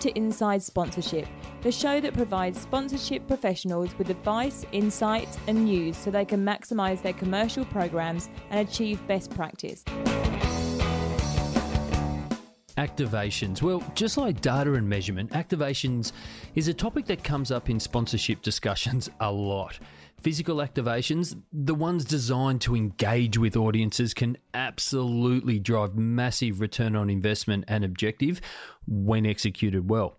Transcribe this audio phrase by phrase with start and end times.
[0.00, 1.26] to Inside Sponsorship,
[1.62, 7.02] the show that provides sponsorship professionals with advice, insights, and news so they can maximise
[7.02, 9.84] their commercial programs and achieve best practice.
[12.78, 13.60] Activations.
[13.60, 16.12] Well, just like data and measurement, activations
[16.54, 19.78] is a topic that comes up in sponsorship discussions a lot.
[20.22, 27.08] Physical activations, the ones designed to engage with audiences, can absolutely drive massive return on
[27.08, 28.40] investment and objective
[28.86, 30.18] when executed well.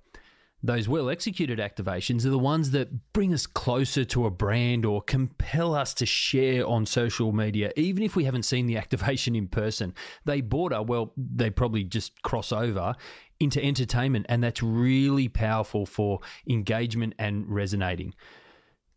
[0.63, 5.01] Those well executed activations are the ones that bring us closer to a brand or
[5.01, 9.47] compel us to share on social media, even if we haven't seen the activation in
[9.47, 9.93] person.
[10.25, 12.95] They border, well, they probably just cross over
[13.39, 18.13] into entertainment, and that's really powerful for engagement and resonating.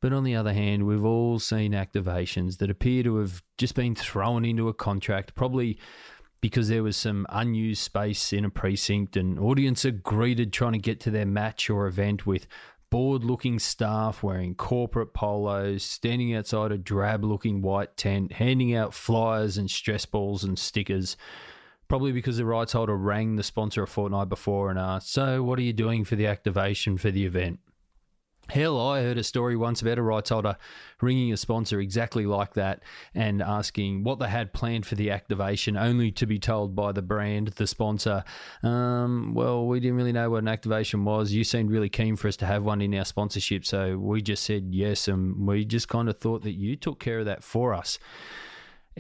[0.05, 3.95] But on the other hand, we've all seen activations that appear to have just been
[3.95, 5.79] thrown into a contract, probably
[6.43, 10.79] because there was some unused space in a precinct and audience are greeted trying to
[10.79, 12.47] get to their match or event with
[12.91, 18.93] bored looking staff wearing corporate polos, standing outside a drab looking white tent, handing out
[18.93, 21.17] flyers and stress balls and stickers.
[21.89, 25.59] Probably because the rights holder rang the sponsor a fortnight before and asked, So, what
[25.59, 27.61] are you doing for the activation for the event?
[28.49, 30.57] Hell, I heard a story once about a rights holder
[31.01, 32.83] ringing a sponsor exactly like that
[33.15, 37.03] and asking what they had planned for the activation, only to be told by the
[37.03, 38.23] brand, the sponsor,
[38.63, 41.33] um, well, we didn't really know what an activation was.
[41.33, 44.45] You seemed really keen for us to have one in our sponsorship, so we just
[44.45, 47.75] said yes, and we just kind of thought that you took care of that for
[47.75, 47.99] us.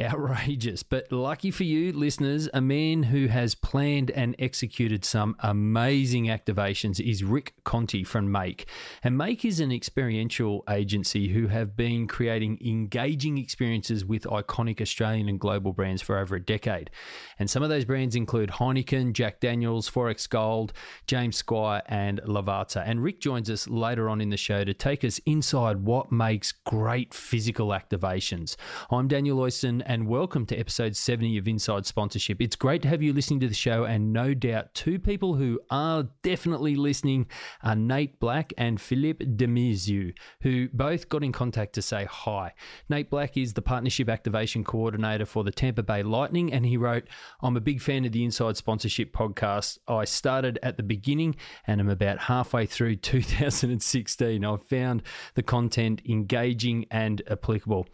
[0.01, 0.83] Outrageous.
[0.95, 7.01] But lucky for you, listeners, a man who has planned and executed some amazing activations
[7.01, 8.69] is Rick Conti from Make.
[9.03, 15.29] And Make is an experiential agency who have been creating engaging experiences with iconic Australian
[15.29, 16.91] and global brands for over a decade.
[17.39, 20.73] And some of those brands include Heineken, Jack Daniels, XXXX Gold,
[21.07, 22.85] James Squire, and Lavazza.
[22.87, 26.53] And Rick joins us later on in the show to take us inside what makes
[26.53, 28.57] great physical activations.
[28.91, 32.41] I'm Daniel Oyston and welcome to episode 70 of Inside Sponsorship.
[32.41, 35.61] It's great to have you listening to the show, and no doubt two people who
[35.71, 37.27] are definitely listening
[37.63, 42.53] are Nate Black and Philippe Demizieux, who both got in contact to say hi.
[42.89, 47.05] Nate Black is the Partnership Activation Coordinator for the Tampa Bay Lightning, and he wrote,
[47.43, 49.79] I'm a big fan of the Inside Sponsorship podcast.
[49.87, 54.45] I started at the beginning and I'm about halfway through 2016.
[54.45, 55.03] I've found
[55.35, 57.87] the content engaging and applicable.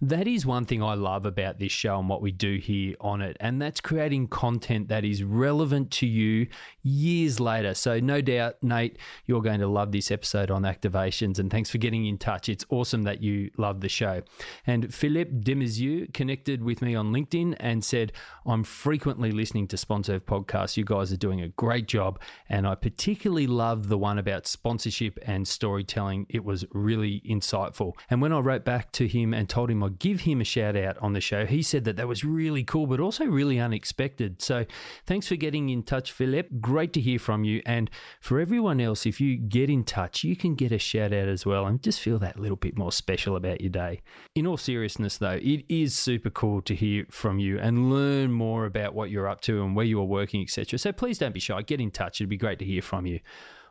[0.00, 3.20] That is one thing I love about this show and what we do here on
[3.20, 6.46] it, and that's creating content that is relevant to you
[6.82, 7.74] years later.
[7.74, 11.78] So, no doubt, Nate, you're going to love this episode on activations, and thanks for
[11.78, 12.48] getting in touch.
[12.48, 14.22] It's awesome that you love the show.
[14.66, 18.12] And Philippe Demizieux connected with me on LinkedIn and said,
[18.46, 20.76] I'm frequently listening to Sponsor podcasts.
[20.76, 25.18] You guys are doing a great job, and I particularly love the one about sponsorship
[25.22, 26.26] and storytelling.
[26.28, 27.92] It was really insightful.
[28.10, 30.76] And when I wrote back to him and told him I'd give him a shout
[30.76, 31.46] out on the show.
[31.46, 34.42] He said that that was really cool, but also really unexpected.
[34.42, 34.64] So
[35.06, 36.48] thanks for getting in touch, Philip.
[36.60, 37.62] Great to hear from you.
[37.66, 37.90] And
[38.20, 41.46] for everyone else, if you get in touch, you can get a shout out as
[41.46, 44.02] well and just feel that little bit more special about your day.
[44.34, 48.66] In all seriousness, though, it is super cool to hear from you and learn more
[48.66, 50.78] about what you're up to and where you are working, etc.
[50.78, 51.62] So please don't be shy.
[51.62, 52.20] Get in touch.
[52.20, 53.20] It'd be great to hear from you.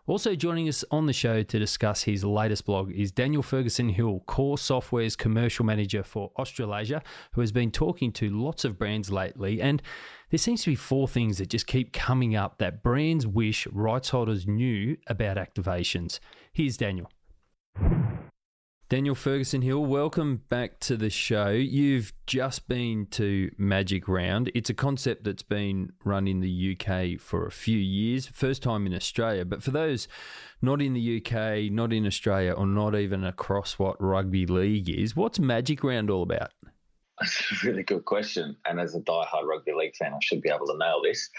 [0.06, 4.22] Also joining us on the show to discuss his latest blog is Daniel Ferguson Hill,
[4.26, 9.62] Kore Software's commercial manager for Australasia, who has been talking to lots of brands lately.
[9.62, 9.82] And
[10.30, 14.10] there seems to be four things that just keep coming up that brands wish rights
[14.10, 16.20] holders knew about activations.
[16.52, 17.10] Here's Daniel.
[18.90, 21.50] Daniel Ferguson Hill, welcome back to the show.
[21.50, 24.52] You've just been to Magic Round.
[24.54, 28.86] It's a concept that's been run in the UK for a few years, first time
[28.86, 29.46] in Australia.
[29.46, 30.08] But for those
[30.62, 35.16] not in the UK, not in Australia, or not even across what rugby league is,
[35.16, 36.52] what's Magic Round all about?
[37.20, 38.58] That's a really good question.
[38.66, 41.30] And as a die-hard rugby league fan, I should be able to nail this.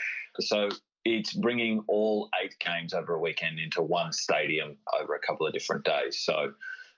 [0.41, 0.71] So
[1.05, 5.53] it's bringing all eight games over a weekend into one stadium over a couple of
[5.53, 6.19] different days.
[6.19, 6.53] So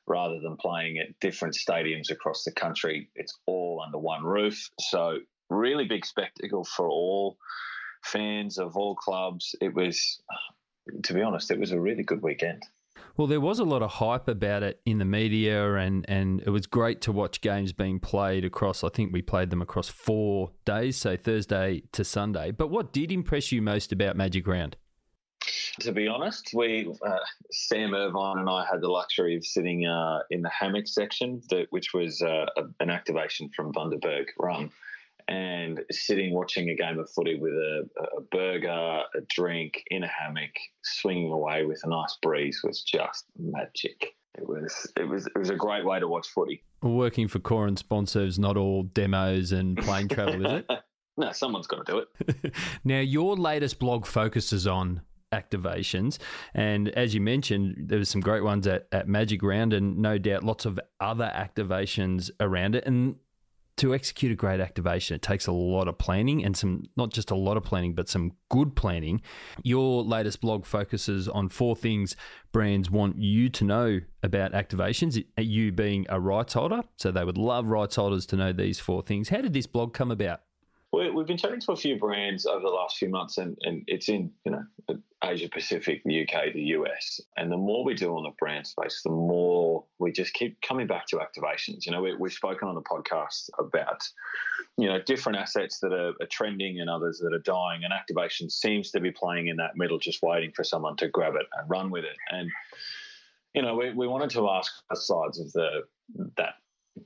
[0.06, 3.10] rather than playing at different stadiums across the country.
[3.14, 4.70] It's all under one roof.
[4.80, 5.18] So,
[5.50, 7.36] really big spectacle for all
[8.04, 9.54] fans of all clubs.
[9.60, 10.20] It was,
[11.04, 12.62] to be honest, it was a really good weekend.
[13.16, 16.50] Well, there was a lot of hype about it in the media, and, and it
[16.50, 18.84] was great to watch games being played across.
[18.84, 22.50] I think we played them across four days, so Thursday to Sunday.
[22.50, 24.76] But what did impress you most about Magic Round?
[25.80, 27.18] To be honest, we uh,
[27.50, 31.66] Sam Irvine and I had the luxury of sitting uh, in the hammock section, that,
[31.70, 34.70] which was uh, a, an activation from Bundaberg Rum,
[35.28, 40.08] and sitting watching a game of footy with a, a burger, a drink in a
[40.08, 40.52] hammock,
[40.82, 44.14] swinging away with a nice breeze was just magic.
[44.38, 46.62] It was it was it was a great way to watch footy.
[46.82, 50.70] Working for Kore and sponsors, not all demos and plane travel, is it?
[51.16, 52.54] no, someone's got to do it.
[52.84, 55.00] now, your latest blog focuses on
[55.32, 56.18] activations.
[56.54, 60.18] And as you mentioned, there was some great ones at, at Magic Round and no
[60.18, 62.86] doubt lots of other activations around it.
[62.86, 63.16] And
[63.78, 67.30] to execute a great activation, it takes a lot of planning and some, not just
[67.30, 69.20] a lot of planning, but some good planning.
[69.62, 72.16] Your latest blog focuses on four things
[72.52, 76.82] brands want you to know about activations, you being a rights holder.
[76.96, 79.28] So they would love rights holders to know these four things.
[79.28, 80.40] How did this blog come about?
[80.92, 84.08] We've been chatting to a few brands over the last few months, and, and it's
[84.08, 87.20] in you know Asia Pacific, the UK, the US.
[87.36, 90.86] And the more we do on the brand space, the more we just keep coming
[90.86, 91.86] back to activations.
[91.86, 94.08] You know, we, have spoken on the podcast about
[94.78, 98.48] you know different assets that are, are trending and others that are dying, and activation
[98.48, 101.68] seems to be playing in that middle, just waiting for someone to grab it and
[101.68, 102.16] run with it.
[102.30, 102.50] And
[103.54, 105.82] you know, we, we wanted to ask sides of the
[106.36, 106.54] that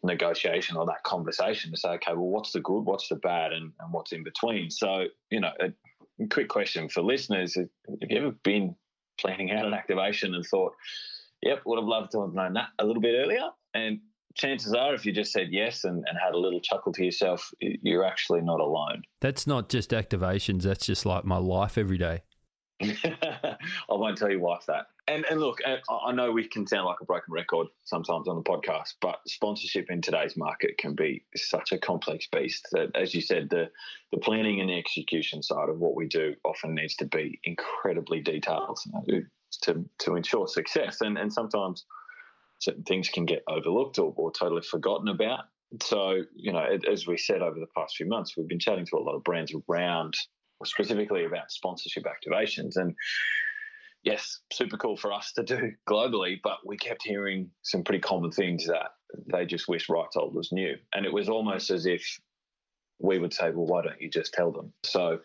[0.03, 3.73] negotiation or that conversation to say, okay, well, what's the good, what's the bad, and,
[3.81, 4.71] and what's in between.
[4.71, 7.69] So, you know, a quick question for listeners: Have
[8.09, 8.77] you ever been
[9.19, 10.73] planning out an activation and thought,
[11.43, 13.49] "Yep, would have loved to have known that a little bit earlier"?
[13.75, 14.01] And
[14.35, 17.51] chances are, if you just said yes and, and had a little chuckle to yourself,
[17.61, 19.03] you're actually not alone.
[19.21, 20.63] That's not just activations.
[20.63, 22.23] That's just like my life every day.
[22.81, 23.56] I
[23.91, 24.87] won't tell your wife that.
[25.06, 28.43] And and look, I know we can sound like a broken record sometimes on the
[28.43, 33.21] podcast, but sponsorship in today's market can be such a complex beast that, as you
[33.21, 33.71] said, the
[34.12, 38.21] the planning and the execution side of what we do often needs to be incredibly
[38.21, 38.79] detailed
[39.62, 41.00] to to ensure success.
[41.00, 41.85] And and sometimes
[42.61, 45.44] certain things can get overlooked or, or totally forgotten about.
[45.82, 48.97] So, you know, as we said over the past few months, we've been chatting to
[48.97, 50.15] a lot of brands around
[50.65, 52.77] specifically about sponsorship activations.
[52.77, 52.95] And
[54.03, 58.31] yes, super cool for us to do globally, but we kept hearing some pretty common
[58.31, 58.91] things that
[59.33, 60.77] they just wish rights holders knew.
[60.95, 62.21] And it was almost as if
[62.99, 64.73] we would say, well, why don't you just tell them?
[64.85, 65.21] So,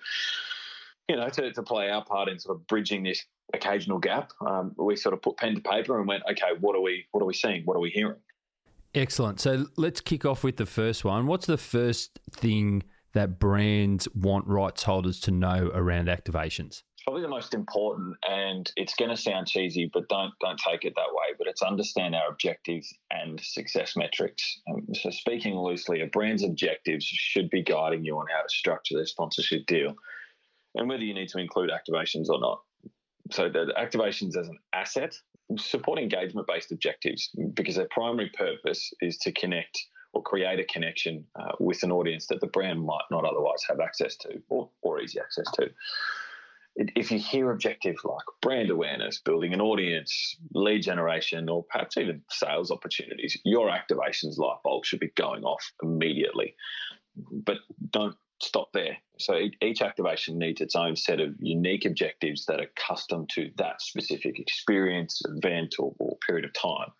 [1.08, 3.24] you know, to, to play our part in sort of bridging this
[3.54, 6.82] occasional gap, um, we sort of put pen to paper and went, okay, what are
[6.82, 7.64] we, what are we seeing?
[7.66, 8.20] What are we hearing?
[8.94, 9.42] Excellent.
[9.42, 11.28] So let's kick off with the first one.
[11.28, 12.84] What's the first thing
[13.16, 16.84] that brands want rights holders to know around activations?
[17.04, 20.94] Probably the most important, and it's going to sound cheesy, but don't don't take it
[20.96, 21.36] that way.
[21.38, 24.60] But it's understand our objectives and success metrics.
[24.70, 28.96] Um, so, speaking loosely, a brand's objectives should be guiding you on how to structure
[28.96, 29.94] their sponsorship deal,
[30.74, 32.62] and whether you need to include activations or not.
[33.32, 35.16] So, the activations as an asset
[35.58, 39.80] support engagement based objectives because their primary purpose is to connect
[40.16, 43.82] or create a connection uh, with an audience that the brand might not otherwise have
[43.82, 45.70] access to or, or easy access to.
[46.78, 52.22] If you hear objectives like brand awareness, building an audience, lead generation, or perhaps even
[52.30, 56.56] sales opportunities, your activations light bulb should be going off immediately.
[57.32, 57.58] But
[57.92, 58.98] don't stop there.
[59.20, 63.82] So each activation needs its own set of unique objectives that are custom to that
[63.82, 66.92] specific experience, event, or, or period of time.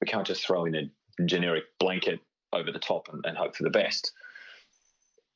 [0.00, 0.90] We can't just throw in a
[1.26, 2.20] generic blanket
[2.52, 4.12] over the top and, and hope for the best.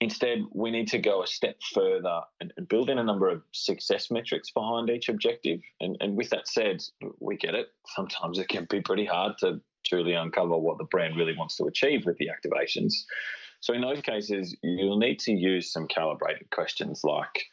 [0.00, 3.42] Instead, we need to go a step further and, and, build in a number of
[3.52, 5.60] success metrics behind each objective.
[5.80, 6.82] And, and with that said,
[7.20, 7.68] we get it.
[7.94, 11.64] Sometimes it can be pretty hard to truly uncover what the brand really wants to
[11.64, 12.92] achieve with the activations.
[13.60, 17.44] So, in those cases, you'll need to use some calibrated questions like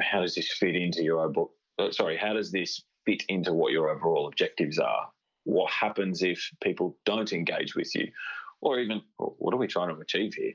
[0.00, 3.72] how does this fit into your overall, uh, sorry, how does this fit into what
[3.72, 5.08] your overall objectives are?
[5.44, 8.10] What happens if people don't engage with you?
[8.60, 10.52] Or even what are we trying to achieve here?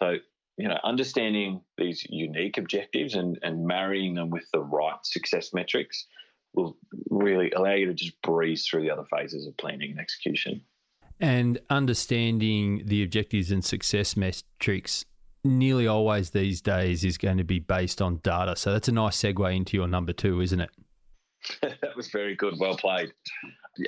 [0.00, 0.16] So,
[0.56, 6.06] you know, understanding these unique objectives and, and marrying them with the right success metrics
[6.54, 6.76] will
[7.10, 10.62] really allow you to just breeze through the other phases of planning and execution.
[11.20, 15.04] And understanding the objectives and success metrics
[15.44, 18.56] nearly always these days is going to be based on data.
[18.56, 20.70] So that's a nice segue into your number two, isn't it?
[21.62, 22.54] that was very good.
[22.58, 23.12] Well played.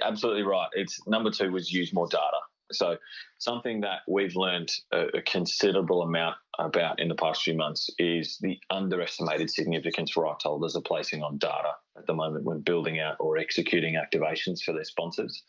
[0.03, 0.69] Absolutely right.
[0.75, 2.39] It's number two was use more data.
[2.73, 2.97] So,
[3.39, 8.39] something that we've learned a, a, considerable amount about in the past few months is
[8.41, 13.17] the underestimated significance rights holders are placing on data at the moment when building out
[13.21, 15.43] or executing activations for their sponsors.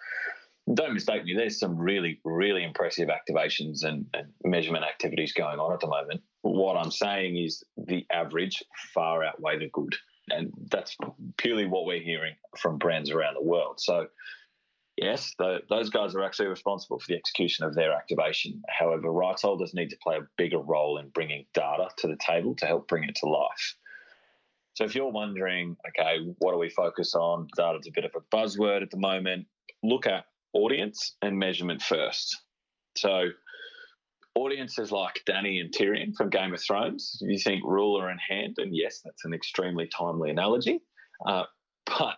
[0.73, 5.73] Don't mistake me, there's some really, really impressive activations and, and measurement activities going on
[5.73, 6.21] at the moment.
[6.41, 9.95] What I'm saying is the average far outweigh the good.
[10.29, 10.95] And that's
[11.37, 13.79] purely what we're hearing from brands around the world.
[13.79, 14.07] So,
[15.01, 18.61] Yes, the, those guys are actually responsible for the execution of their activation.
[18.67, 22.53] However, rights holders need to play a bigger role in bringing data to the table
[22.55, 23.75] to help bring it to life.
[24.73, 27.47] So if you're wondering, okay, what do we focus on?
[27.55, 29.47] Data's a bit of a buzzword at the moment.
[29.83, 32.37] Look at audience and measurement first.
[32.97, 33.29] So
[34.35, 38.75] audiences like Dany and Tyrion from Game of Thrones, you think ruler in hand, and
[38.75, 40.81] yes, that's an extremely timely analogy.
[41.25, 41.43] Uh,
[41.85, 42.17] but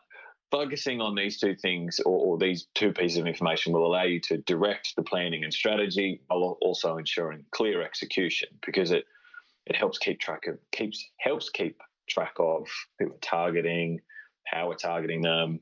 [0.52, 4.20] focusing on these two things or, or, these two pieces of information will allow you
[4.20, 9.06] to direct the planning and strategy while also ensuring clear execution because it
[9.66, 11.80] it helps keep track of keeps helps keep
[12.10, 12.68] track of
[13.00, 14.00] who we're targeting,
[14.46, 15.60] how we're targeting them,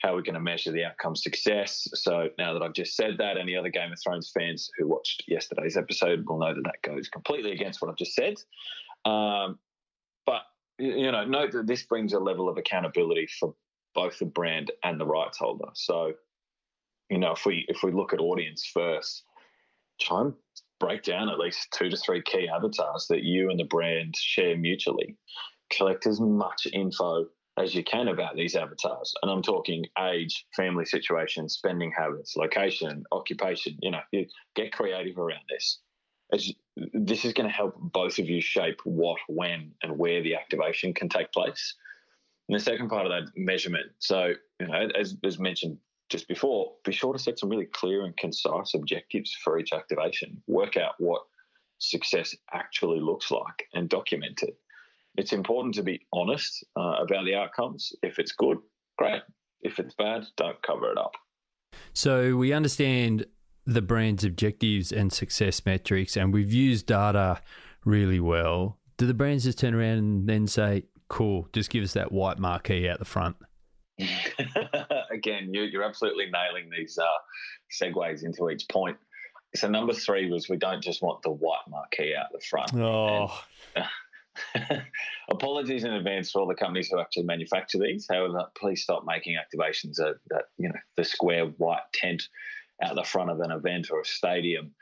[0.00, 1.88] how we're going to measure the outcome success.
[1.94, 5.24] So now that I've just said that, any other Game of Thrones fans who watched
[5.26, 8.34] yesterday's episode will know that that goes completely against what I've just said.
[9.04, 9.58] Um,
[10.24, 10.42] but
[10.78, 13.54] you know, note that this brings a level of accountability for
[13.94, 15.68] both the brand and the rights holder.
[15.74, 16.12] So,
[17.10, 19.24] you know, if we if we look at audience first,
[20.00, 20.34] try and
[20.80, 24.56] break down at least two to three key avatars that you and the brand share
[24.56, 25.16] mutually.
[25.70, 29.14] Collect as much info as you can about these avatars.
[29.22, 33.78] And I'm talking age, family situation, spending habits, location, occupation.
[33.80, 35.80] You know, you get creative around this.
[36.32, 36.54] As you,
[36.92, 40.92] this is going to help both of you shape what, when, and where the activation
[40.92, 41.74] can take place.
[42.48, 43.86] And the second part of that measurement.
[43.98, 45.78] So, you know, as, as mentioned
[46.10, 50.42] just before, be sure to set some really clear and concise objectives for each activation.
[50.46, 51.22] Work out what
[51.78, 54.58] success actually looks like and document it
[55.16, 57.92] it's important to be honest uh, about the outcomes.
[58.02, 58.58] If it's good,
[58.98, 59.22] great.
[59.62, 61.12] If it's bad, don't cover it up.
[61.92, 63.26] So we understand
[63.66, 67.40] the brand's objectives and success metrics, and we've used data
[67.84, 68.78] really well.
[68.96, 70.84] Do the brands just turn around and then say,
[71.14, 73.36] cool, just give us that white marquee out the front?
[75.12, 77.04] Again, you, are absolutely nailing these uh,
[77.70, 78.96] segues into each point.
[79.54, 82.74] So number three was we don't just want the white marquee out the front.
[82.74, 83.30] Oh.
[83.76, 83.86] And,
[85.30, 88.08] Apologies in advance for all the companies who actually manufacture these.
[88.10, 92.24] However, please stop making activations at that you know the square white tent
[92.82, 94.72] out the front of an event or a stadium.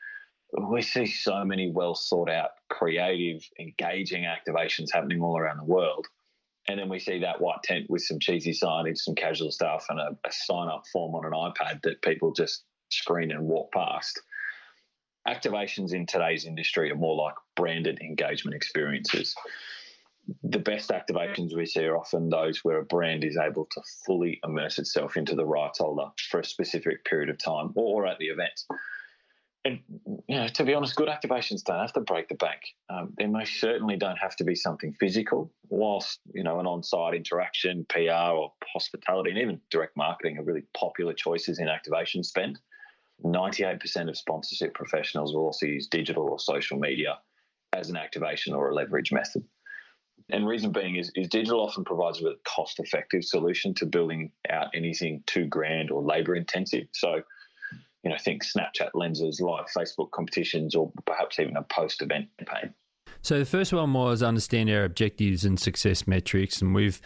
[0.58, 6.06] We see so many well thought out, creative, engaging activations happening all around the world.
[6.68, 9.98] And then we see that white tent with some cheesy signage, some casual stuff, and
[9.98, 14.20] a, a sign up form on an iPad that people just screen and walk past
[15.26, 19.34] activations in today's industry are more like branded engagement experiences.
[20.44, 24.40] The best activations we see are often those where a brand is able to fully
[24.44, 28.26] immerse itself into the rights holder for a specific period of time or at the
[28.26, 28.64] event.
[29.64, 29.78] And
[30.28, 32.60] you know, to be honest, good activations don't have to break the bank.
[32.90, 35.52] Um, they most certainly don't have to be something physical.
[35.68, 40.64] Whilst you know, an on-site interaction, PR, or hospitality, and even direct marketing are really
[40.76, 42.58] popular choices in activation spend
[43.24, 47.18] 98% of sponsorship professionals will also use digital or social media
[47.72, 49.44] as an activation or a leverage method.
[50.30, 54.32] And reason being is, is digital often provides a really cost effective solution to building
[54.50, 56.86] out anything too grand or labor intensive.
[56.92, 57.22] So,
[58.02, 62.74] you know, think Snapchat lenses, live Facebook competitions, or perhaps even a post event campaign.
[63.22, 67.00] So the first one was understand our objectives and success metrics, and we've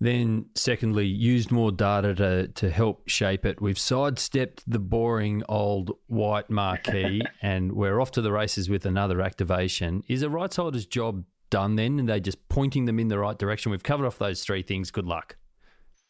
[0.00, 3.60] then, secondly, used more data to, to help shape it.
[3.60, 9.22] We've sidestepped the boring old white marquee and we're off to the races with another
[9.22, 10.04] activation.
[10.06, 11.98] Is a rights holder's job done then?
[11.98, 13.70] And they just pointing them in the right direction?
[13.70, 14.90] We've covered off those three things.
[14.90, 15.36] Good luck.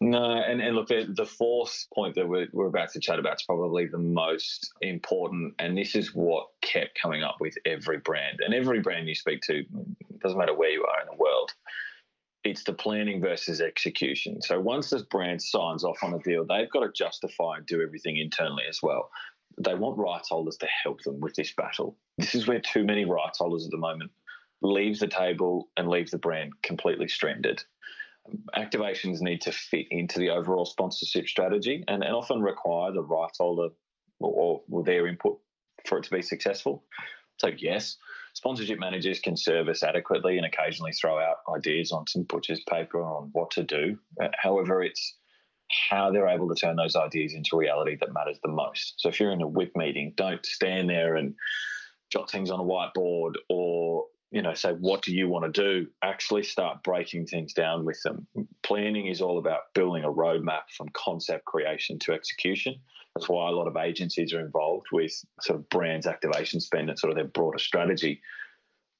[0.01, 3.37] No, and, and look, the, the fourth point that we're, we're about to chat about
[3.37, 5.55] is probably the most important.
[5.59, 8.41] And this is what kept coming up with every brand.
[8.45, 9.65] And every brand you speak to,
[10.23, 11.53] doesn't matter where you are in the world,
[12.45, 14.43] it's the planning versus execution.
[14.43, 17.81] So once this brand signs off on a deal, they've got to justify and do
[17.81, 19.11] everything internally as well.
[19.59, 21.97] They want rights holders to help them with this battle.
[22.19, 24.11] This is where too many rights holders at the moment
[24.63, 27.63] leave the table and leave the brand completely stranded.
[28.57, 33.39] Activations need to fit into the overall sponsorship strategy and, and often require the rights
[33.39, 33.69] holder
[34.21, 35.39] or, or their input
[35.87, 36.85] for it to be successful.
[37.39, 37.97] So, yes,
[38.35, 43.31] sponsorship managers can service adequately and occasionally throw out ideas on some butcher's paper on
[43.33, 43.99] what to do.
[44.21, 45.17] Uh, however, it's
[45.91, 48.95] how they're able to turn those ideas into reality that matters the most.
[48.99, 51.35] So if you're in a WIP meeting, don't stand there and
[52.11, 54.05] jot things on a whiteboard or
[54.37, 58.01] you know say what do you want to do actually start breaking things down with
[58.05, 58.27] them
[58.63, 62.75] planning is all about building a roadmap from concept creation to execution
[63.17, 66.99] that's why a lot of agencies are involved with sort of brands activation spend and
[66.99, 68.21] sort of their broader strategy.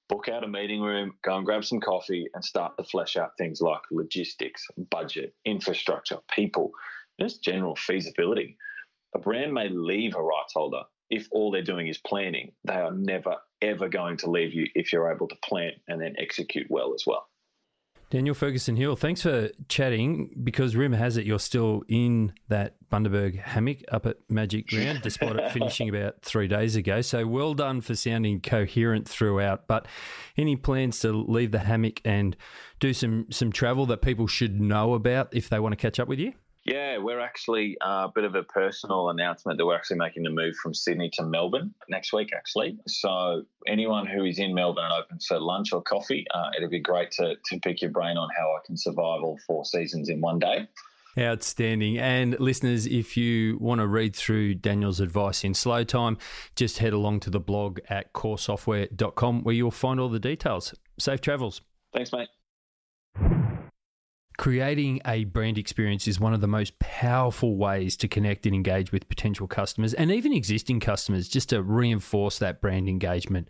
[0.09, 3.33] Book out a meeting room, go and grab some coffee, and start to flesh out
[3.37, 6.71] things like logistics, budget, infrastructure, people,
[7.21, 8.57] just general feasibility.
[9.15, 12.53] A brand may leave a rights holder if all they're doing is planning.
[12.65, 16.15] They are never, ever going to leave you if you're able to plan and then
[16.19, 17.29] execute well as well.
[18.09, 20.31] Daniel Ferguson Hill, thanks for chatting.
[20.45, 25.35] Because rumour has it you're still in that Bundaberg hammock up at Magic Round, despite
[25.35, 27.01] it finishing about three days ago.
[27.01, 29.67] So well done for sounding coherent throughout.
[29.67, 29.87] But
[30.37, 32.37] any plans to leave the hammock and
[32.79, 36.07] do some some travel that people should know about if they want to catch up
[36.07, 36.33] with you?
[36.67, 40.31] Yeah, we're actually uh, a bit of a personal announcement that we're actually making the
[40.31, 42.77] move from Sydney to Melbourne next week, actually.
[42.89, 46.81] So, anyone who is in Melbourne and open for lunch or coffee, uh, it'd be
[46.81, 50.21] great to, to pick your brain on how I can survive all four seasons in
[50.21, 50.67] one day.
[51.17, 51.99] Outstanding.
[51.99, 56.19] And listeners, if you want to read through Daniel's advice in slow time,
[56.57, 60.75] just head along to the blog at koresoftware.com where you'll find all the details.
[60.99, 61.63] Safe travels.
[61.95, 62.29] Thanks, mate.
[64.39, 68.93] Creating a brand experience is one of the most powerful ways to connect and engage
[68.93, 73.49] with potential customers and even existing customers just to reinforce that brand engagement.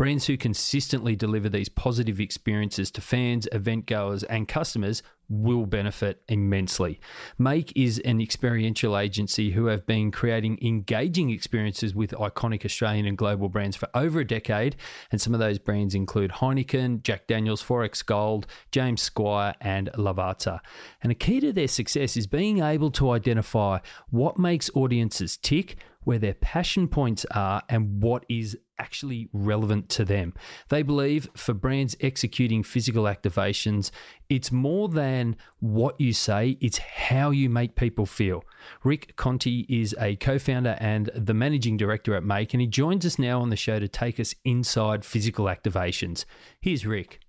[0.00, 6.22] Brands who consistently deliver these positive experiences to fans, event goers, and customers will benefit
[6.26, 6.98] immensely.
[7.36, 13.18] Make is an experiential agency who have been creating engaging experiences with iconic Australian and
[13.18, 14.76] global brands for over a decade.
[15.12, 20.60] And some of those brands include Heineken, Jack Daniels, XXXX Gold, James Squire, and Lavazza.
[21.02, 25.76] And a key to their success is being able to identify what makes audiences tick
[26.04, 30.32] where their passion points are and what is actually relevant to them.
[30.70, 33.90] They believe for brands executing physical activations,
[34.28, 38.42] it's more than what you say, it's how you make people feel.
[38.82, 43.04] Rick Conti is a co founder and the managing director at Make, and he joins
[43.04, 46.24] us now on the show to take us inside physical activations.
[46.60, 47.20] Here's Rick.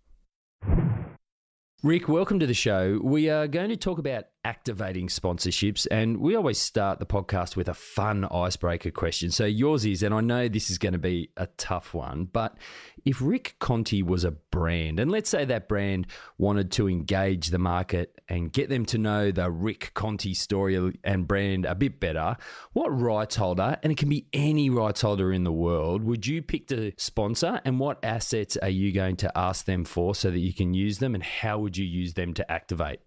[1.84, 3.00] Rick, welcome to the show.
[3.02, 7.70] We are going to talk about activating sponsorships, and we always start the podcast with
[7.70, 9.32] a fun icebreaker question.
[9.32, 12.58] So, yours is, and I know this is going to be a tough one, but
[13.04, 17.60] if Rick Conti was a brand, and let's say that brand wanted to engage the
[17.60, 22.36] market and get them to know the Rick Conti story and brand a bit better,
[22.74, 26.42] what rights holder, and it can be any rights holder in the world, would you
[26.42, 30.40] pick to sponsor, and what assets are you going to ask them for so that
[30.40, 33.00] you can use them, and how would you use them to activate?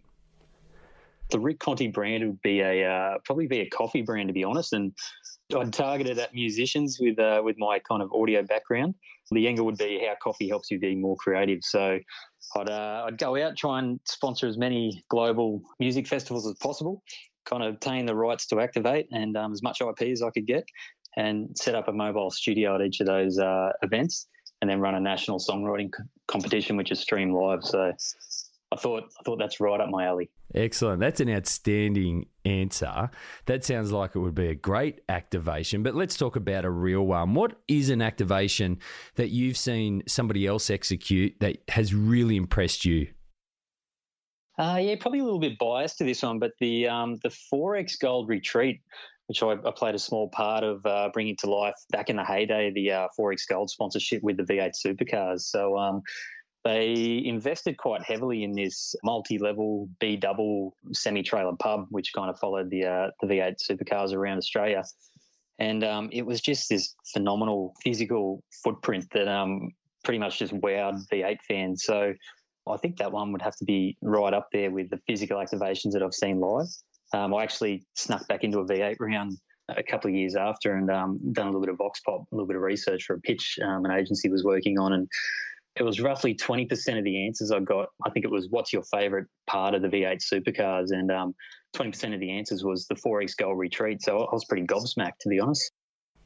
[1.30, 4.44] the Rick Conti brand would be a uh, probably be a coffee brand to be
[4.44, 4.92] honest, and
[5.56, 8.94] I'd target it at musicians with uh, with my kind of audio background.
[9.30, 11.60] The angle would be how coffee helps you be more creative.
[11.62, 11.98] So
[12.56, 17.02] I'd uh, I'd go out try and sponsor as many global music festivals as possible,
[17.46, 20.46] kind of obtain the rights to activate and um, as much IP as I could
[20.46, 20.64] get,
[21.16, 24.28] and set up a mobile studio at each of those uh, events,
[24.60, 25.90] and then run a national songwriting
[26.28, 27.64] competition which is streamed live.
[27.64, 27.92] So
[28.72, 30.30] I thought I thought that's right up my alley.
[30.54, 31.00] Excellent.
[31.00, 33.10] That's an outstanding answer.
[33.46, 35.82] That sounds like it would be a great activation.
[35.82, 37.34] But let's talk about a real one.
[37.34, 38.78] What is an activation
[39.16, 43.08] that you've seen somebody else execute that has really impressed you?
[44.58, 47.98] Uh, yeah, probably a little bit biased to this one, but the um, the XXXX
[48.00, 48.80] Gold Retreat,
[49.26, 52.24] which I, I played a small part of uh, bringing to life back in the
[52.24, 55.40] heyday, the uh, XXXX Gold sponsorship with the V8 supercars.
[55.40, 56.02] So um,
[56.64, 62.70] they invested quite heavily in this multi-level B double semi-trailer pub, which kind of followed
[62.70, 64.82] the uh, the V8 supercars around Australia,
[65.58, 69.70] and um, it was just this phenomenal physical footprint that um,
[70.04, 71.84] pretty much just wowed V8 fans.
[71.84, 72.14] So
[72.66, 75.92] I think that one would have to be right up there with the physical activations
[75.92, 76.68] that I've seen live.
[77.12, 79.36] Um, I actually snuck back into a V8 round
[79.68, 82.34] a couple of years after and um, done a little bit of vox pop, a
[82.34, 85.08] little bit of research for a pitch um, an agency was working on, and
[85.76, 87.88] it was roughly 20% of the answers I got.
[88.04, 90.92] I think it was, what's your favorite part of the V8 supercars?
[90.92, 91.34] And um,
[91.74, 94.02] 20% of the answers was the 4X Gold Retreat.
[94.02, 95.72] So I was pretty gobsmacked, to be honest.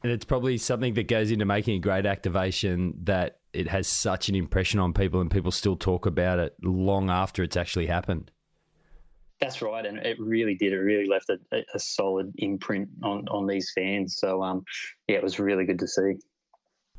[0.03, 4.29] And it's probably something that goes into making a great activation that it has such
[4.29, 8.31] an impression on people and people still talk about it long after it's actually happened.
[9.41, 10.73] That's right, and it really did.
[10.73, 11.39] It really left a,
[11.73, 14.17] a solid imprint on, on these fans.
[14.17, 14.65] So, um,
[15.07, 16.15] yeah, it was really good to see.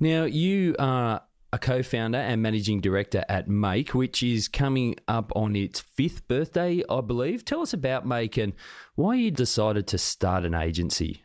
[0.00, 1.20] Now, you are
[1.52, 6.26] a co founder and managing director at Make, which is coming up on its fifth
[6.28, 7.44] birthday, I believe.
[7.44, 8.52] Tell us about Make and
[8.94, 11.22] why you decided to start an agency.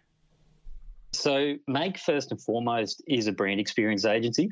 [1.13, 4.49] So, Make, first and foremost, is a brand experience agency.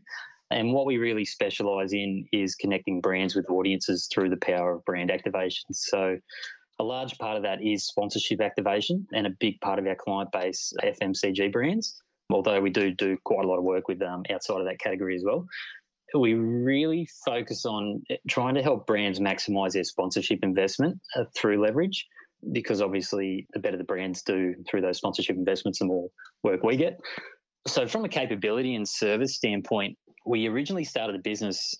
[0.51, 4.86] And what we really specialize in is connecting brands with audiences through the power of
[4.86, 5.73] brand activation.
[5.73, 6.17] So,
[6.79, 10.31] a large part of that is sponsorship activation, and a big part of our client
[10.31, 12.02] base, FMCG brands
[12.33, 15.15] although we do do quite a lot of work with um, outside of that category
[15.15, 15.45] as well.
[16.15, 22.05] We really focus on trying to help brands maximize their sponsorship investment uh, through leverage.
[22.51, 26.09] because obviously the better the brands do through those sponsorship investments, the more
[26.43, 26.99] work we get.
[27.65, 31.73] So, from a capability and service standpoint, we originally started the business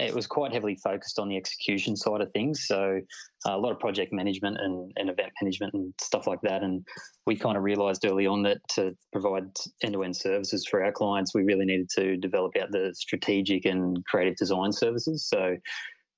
[0.00, 2.66] it was quite heavily focused on the execution side of things.
[2.66, 3.00] So
[3.46, 6.62] uh, a lot of project management and, and, event management and stuff like that.
[6.62, 6.84] And
[7.26, 9.44] we kind of realized early on that to provide
[9.82, 13.66] end to end services for our clients, we really needed to develop out the strategic
[13.66, 15.28] and creative design services.
[15.28, 15.56] So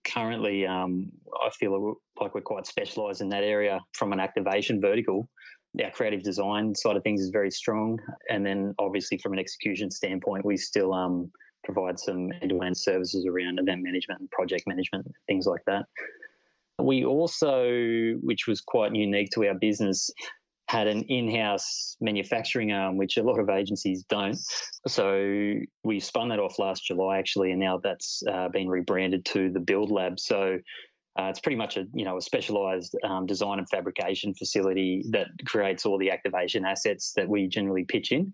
[0.04, 1.10] currently, um,
[1.42, 5.28] I feel like we're quite specialized in that area from an activation vertical.
[5.82, 7.98] Our creative design side of things is very strong.
[8.28, 11.30] And then obviously, from an execution standpoint, we still um,
[11.64, 15.86] provide some end-to-end services around event management and project management, things like that.
[16.78, 20.10] We also, which was quite unique to our business,
[20.68, 24.38] had an in-house manufacturing arm, which a lot of agencies don't.
[24.86, 29.50] So we spun that off last July, actually, and now that's uh, been rebranded to
[29.50, 30.18] the Build Lab.
[30.18, 30.58] So
[31.18, 35.26] uh, it's pretty much a you know a specialized um, design and fabrication facility that
[35.44, 38.32] creates all the activation assets that we generally pitch in.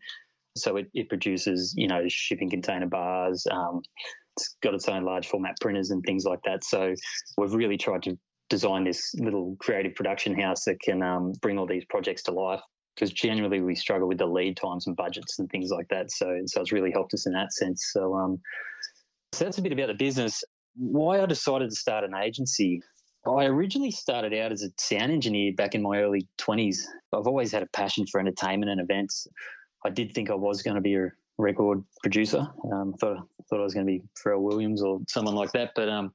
[0.58, 3.46] So it, it produces, you know, shipping container bars.
[3.50, 3.82] Um,
[4.36, 6.64] it's got its own large format printers and things like that.
[6.64, 6.94] So
[7.36, 8.18] we've really tried to
[8.48, 12.60] design this little creative production house that can um, bring all these projects to life.
[12.94, 16.10] Because generally we struggle with the lead times and budgets and things like that.
[16.10, 17.90] So so it's really helped us in that sense.
[17.92, 18.40] So um,
[19.32, 20.42] so that's a bit about the business.
[20.74, 22.80] Why I decided to start an agency.
[23.26, 26.78] I originally started out as a sound engineer back in my early 20s.
[27.12, 29.28] I've always had a passion for entertainment and events.
[29.84, 32.46] I did think I was going to be a record producer.
[32.72, 35.88] Um, thought thought I was going to be Pharrell Williams or someone like that, but
[35.88, 36.12] um,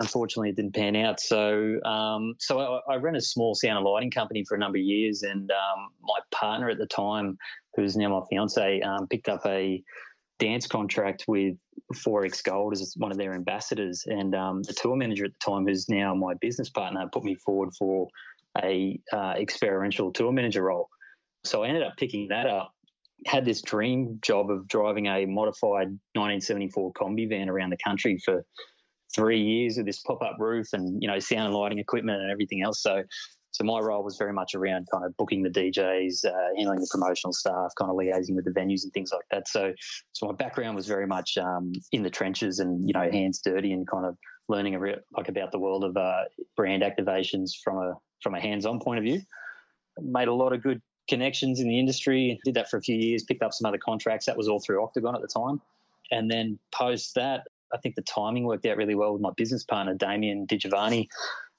[0.00, 1.20] unfortunately, it didn't pan out.
[1.20, 4.78] So um, so I, I, ran a small sound and lighting company for a number
[4.78, 7.36] of years, and um, my partner at the time,
[7.74, 9.82] who's now my fiance, um, picked up a
[10.38, 11.56] dance contract with
[11.94, 15.66] XXXX Gold as one of their ambassadors, and um, the tour manager at the time,
[15.66, 18.08] who's now my business partner, put me forward for
[18.62, 20.88] a uh, experiential tour manager role.
[21.44, 22.72] So I ended up picking that up
[23.26, 28.44] had this dream job of driving a modified 1974 Kombi van around the country for
[29.14, 32.62] three years with this pop-up roof and you know sound and lighting equipment and everything
[32.62, 32.82] else.
[32.82, 33.02] So,
[33.50, 36.88] so my role was very much around kind of booking the DJs, uh, handling the
[36.90, 39.48] promotional staff, kind of liaising with the venues and things like that.
[39.48, 39.72] So,
[40.12, 43.72] so my background was very much um, in the trenches and you know hands dirty
[43.72, 44.16] and kind of
[44.48, 46.24] learning a re- like about the world of uh,
[46.56, 49.20] brand activations from a from a hands-on point of view.
[50.00, 52.38] Made a lot of good connections in the industry.
[52.44, 54.26] Did that for a few years, picked up some other contracts.
[54.26, 55.60] That was all through Octagon at the time.
[56.10, 59.64] And then post that, I think the timing worked out really well with my business
[59.64, 61.08] partner, Damien DiGiovanni.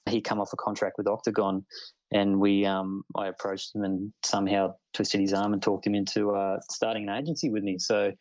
[0.08, 1.64] He come off a contract with Octagon,
[2.10, 6.30] and we um, I approached him and somehow twisted his arm and talked him into
[6.32, 7.78] uh, starting an agency with me.
[7.78, 8.12] So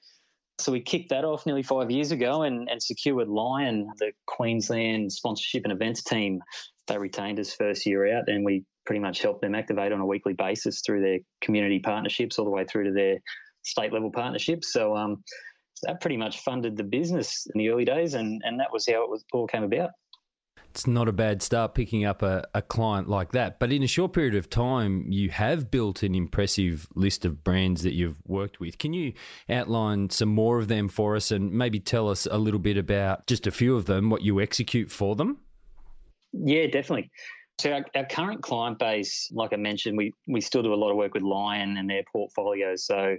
[0.59, 5.11] so we kicked that off nearly five years ago and, and secured Lion, the Queensland
[5.11, 6.41] sponsorship and events team.
[6.87, 10.05] They retained us first year out, and we pretty much help them activate on a
[10.05, 13.17] weekly basis through their community partnerships all the way through to their
[13.63, 14.73] state level partnerships.
[14.73, 15.23] So um,
[15.83, 19.03] that pretty much funded the business in the early days, and, and that was how
[19.03, 19.91] it was all came about.
[20.71, 23.59] It's not a bad start picking up a, a client like that.
[23.59, 27.81] But in a short period of time, you have built an impressive list of brands
[27.83, 28.77] that you've worked with.
[28.77, 29.13] Can you
[29.49, 33.25] outline some more of them for us and maybe tell us a little bit about
[33.25, 35.39] just a few of them, what you execute for them?
[36.33, 37.09] Yeah, definitely.
[37.59, 40.91] So our, our, current client base, like I mentioned, we we still do a lot
[40.91, 42.77] of work with Lion and their portfolio.
[42.77, 43.17] So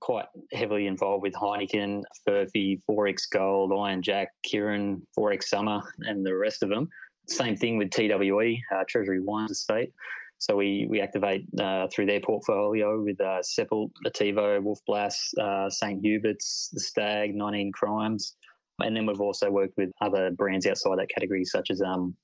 [0.00, 6.34] quite heavily involved with Heineken, Furphy, XXXX Gold, Iron Jack, Kirin, XXXX Summer, and the
[6.34, 6.88] rest of them.
[7.28, 9.92] Same thing with TWE, uh, Treasury Wines Estate.
[10.38, 15.70] So we we activate uh, through their portfolio with uh, Seppelt, Nativo, Wolf Blass, uh,
[15.70, 18.34] St Hubert's, The Stag, 19 Crimes.
[18.80, 22.16] And then we've also worked with other brands outside that category, such as um,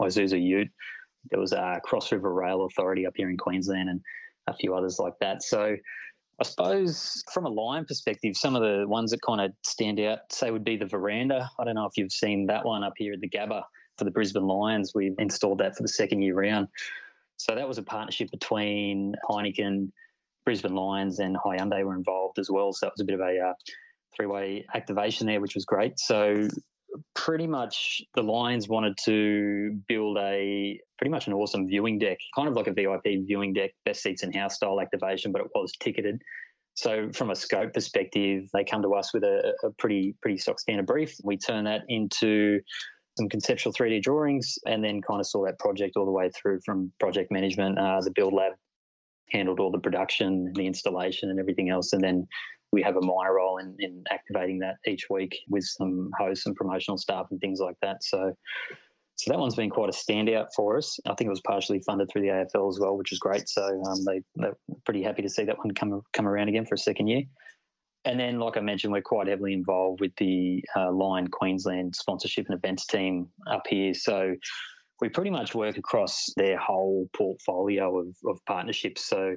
[0.00, 0.70] Isuzu Ute,
[1.30, 4.00] there was a Cross River Rail Authority up here in Queensland and
[4.46, 5.42] a few others like that.
[5.42, 5.76] So
[6.40, 10.18] I suppose from a Lion perspective, some of the ones that kind of stand out,
[10.30, 11.48] say, would be the veranda.
[11.58, 13.62] I don't know if you've seen that one up here at the Gabba
[13.98, 14.92] for the Brisbane Lions.
[14.94, 16.68] We installed that for the second year round.
[17.36, 19.90] So that was a partnership between Heineken,
[20.44, 22.72] Brisbane Lions, and Hyundai were involved as well.
[22.72, 23.52] So that was a bit of a uh,
[24.16, 25.98] three-way activation there, which was great.
[25.98, 26.48] So
[27.14, 32.48] pretty much the Lions wanted to build a pretty much an awesome viewing deck, kind
[32.48, 35.72] of like a VIP viewing deck, best seats in house style activation, but it was
[35.80, 36.20] ticketed.
[36.74, 40.58] So from a scope perspective, they come to us with a, a pretty pretty stock
[40.58, 41.14] standard brief.
[41.22, 42.60] We turn that into
[43.18, 46.60] some conceptual 3D drawings, and then kind of saw that project all the way through
[46.64, 47.78] from project management.
[47.78, 48.52] Uh, the build lab
[49.30, 52.26] handled all the production, the installation, and everything else, and then
[52.72, 56.56] we have a minor role in, in activating that each week with some hosts and
[56.56, 58.02] promotional staff and things like that.
[58.02, 58.32] So,
[59.16, 60.98] So that one's been quite a standout for us.
[61.06, 63.48] I think it was partially funded through the AFL as well, which is great.
[63.48, 66.74] So um, they, they're pretty happy to see that one come come around again for
[66.74, 67.22] a second year.
[68.04, 72.46] And then, like I mentioned, we're quite heavily involved with the uh, Lion Queensland sponsorship
[72.48, 73.94] and events team up here.
[73.94, 74.34] So
[75.00, 79.08] we pretty much work across their whole portfolio of, of partnerships.
[79.08, 79.36] So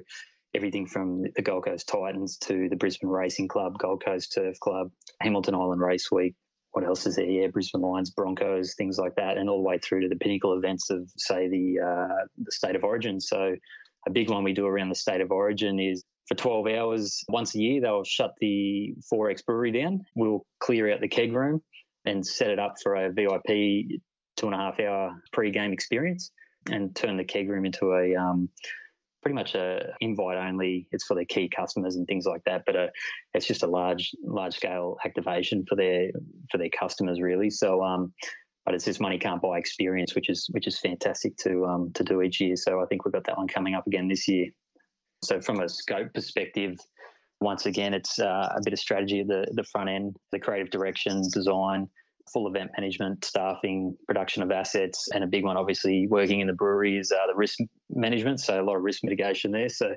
[0.54, 4.90] everything from the Gold Coast Titans to the Brisbane Racing Club, Gold Coast Turf Club,
[5.20, 6.34] Hamilton Island Race Week.
[6.72, 7.24] What else is there?
[7.24, 10.56] Yeah, Brisbane Lions, Broncos, things like that, and all the way through to the pinnacle
[10.56, 13.20] events of, say, the uh, the State of Origin.
[13.20, 13.54] So,
[14.06, 17.54] a big one we do around the State of Origin is for 12 hours once
[17.54, 17.80] a year.
[17.80, 20.00] They'll shut the 4X brewery down.
[20.14, 21.62] We'll clear out the keg room
[22.04, 24.00] and set it up for a VIP
[24.36, 26.30] two and a half hour pre-game experience
[26.70, 28.48] and turn the keg room into a um,
[29.26, 30.86] pretty much a invite only.
[30.92, 32.62] It's for their key customers and things like that.
[32.64, 32.86] But uh,
[33.34, 36.10] it's just a large large scale activation for their
[36.48, 37.50] for their customers really.
[37.50, 38.14] So um,
[38.64, 42.04] but it's this money can't buy experience, which is which is fantastic to um, to
[42.04, 42.54] do each year.
[42.54, 44.46] So I think we've got that one coming up again this year.
[45.24, 46.78] So from a scope perspective,
[47.40, 50.70] once again, it's uh, a bit of strategy at the the front end, the creative
[50.70, 51.88] direction, design,
[52.32, 56.52] full event management, staffing, production of assets, and a big one, obviously, working in the
[56.52, 57.58] brewery is uh, the risk
[57.90, 58.40] management.
[58.40, 59.68] So a lot of risk mitigation there.
[59.68, 59.94] So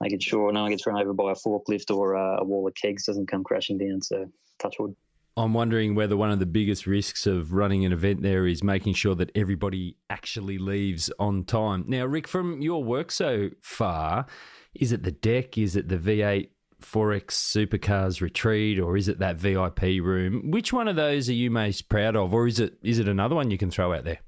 [0.00, 2.74] making sure no one gets run over by a forklift or uh, a wall of
[2.74, 4.02] kegs doesn't come crashing down.
[4.02, 4.26] So
[4.58, 4.94] touch wood.
[5.36, 8.94] I'm wondering whether one of the biggest risks of running an event there is making
[8.94, 11.84] sure that everybody actually leaves on time.
[11.88, 14.26] Now, Rick, from your work so far,
[14.74, 15.58] is it the deck?
[15.58, 16.50] Is it the V8
[16.84, 20.50] 4X Supercars retreat or is it that VIP room?
[20.50, 23.34] Which one of those are you most proud of, or is it is it another
[23.34, 24.20] one you can throw out there?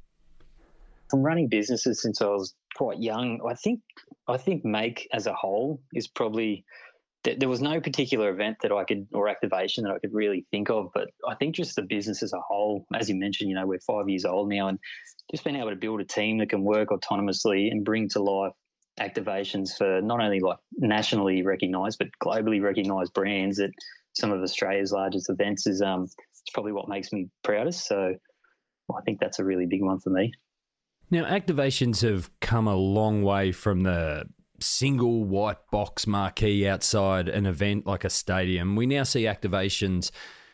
[1.10, 3.80] From running businesses since I was quite young, I think
[4.26, 6.64] I think Make as a whole is probably
[7.38, 10.70] there was no particular event that I could or activation that I could really think
[10.70, 13.66] of, but I think just the business as a whole, as you mentioned, you know,
[13.66, 14.78] we're five years old now, and
[15.30, 18.52] just being able to build a team that can work autonomously and bring to life
[19.00, 23.70] activations for not only like nationally recognised but globally recognised brands at
[24.14, 27.86] some of Australia's largest events is um it's probably what makes me proudest.
[27.86, 28.14] So
[28.94, 30.32] I think that's a really big one for me.
[31.10, 34.24] Now activations have come a long way from the
[34.60, 38.76] single white box marquee outside an event like a stadium.
[38.76, 40.10] We now see activations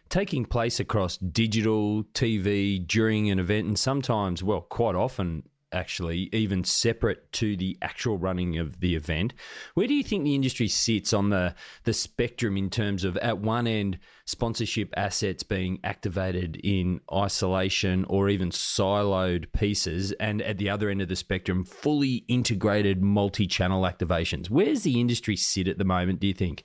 [0.08, 6.64] taking place across digital, TV, during an event, and sometimes, well, quite often actually, even
[6.64, 9.34] separate to the actual running of the event.
[9.74, 11.54] Where do you think the industry sits on the,
[11.84, 18.28] the spectrum in terms of, at one end, sponsorship assets being activated in isolation or
[18.28, 23.82] even siloed pieces, and at the other end of the spectrum, fully integrated multi channel
[23.82, 24.50] activations?
[24.50, 26.64] Where's the industry sit at the moment, do you think?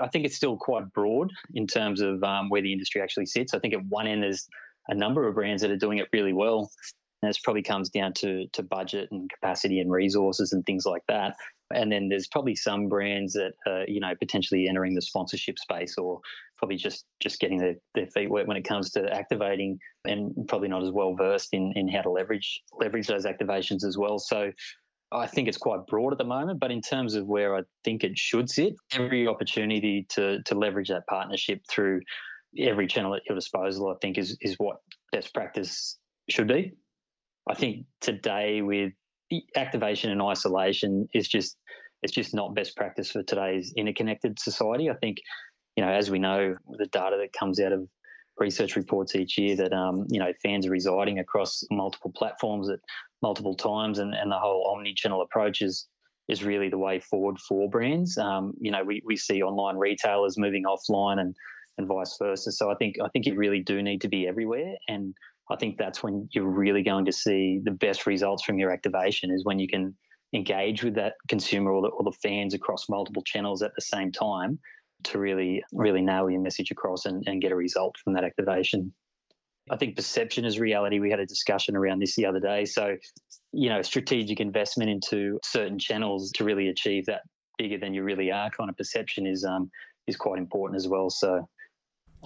[0.00, 3.54] I think it's still quite broad in terms of um, where the industry actually sits.
[3.54, 4.46] I think at one end, there's
[4.88, 6.70] a number of brands that are doing it really well.
[7.26, 11.02] And this probably comes down to to budget and capacity and resources and things like
[11.08, 11.34] that.
[11.74, 15.98] And then there's probably some brands that are, you know, potentially entering the sponsorship space
[15.98, 16.20] or
[16.56, 20.68] probably just just getting their, their feet wet when it comes to activating and probably
[20.68, 24.20] not as well versed in, in how to leverage leverage those activations as well.
[24.20, 24.52] So
[25.10, 28.04] I think it's quite broad at the moment, but in terms of where I think
[28.04, 32.02] it should sit, every opportunity to to leverage that partnership through
[32.56, 34.76] every channel at your disposal, I think is is what
[35.10, 36.72] best practice should be.
[37.48, 38.92] I think today with
[39.56, 41.56] activation and isolation is just
[42.02, 44.90] it's just not best practice for today's interconnected society.
[44.90, 45.18] I think
[45.76, 47.88] you know as we know the data that comes out of
[48.38, 52.80] research reports each year that um, you know fans are residing across multiple platforms at
[53.22, 55.86] multiple times, and, and the whole omni-channel approach is
[56.28, 58.18] is really the way forward for brands.
[58.18, 61.34] Um, you know, we, we see online retailers moving offline and
[61.78, 62.52] and vice versa.
[62.52, 65.14] So I think I think you really do need to be everywhere, and
[65.50, 69.30] I think that's when you're really going to see the best results from your activation
[69.30, 69.94] is when you can
[70.34, 74.10] engage with that consumer or the, or the fans across multiple channels at the same
[74.10, 74.58] time
[75.04, 78.92] to really, really nail your message across and, and get a result from that activation.
[79.70, 80.98] I think perception is reality.
[80.98, 82.64] We had a discussion around this the other day.
[82.64, 82.96] So,
[83.52, 87.22] you know, strategic investment into certain channels to really achieve that
[87.58, 89.70] bigger than you really are kind of perception is um,
[90.06, 91.10] is quite important as well.
[91.10, 91.48] So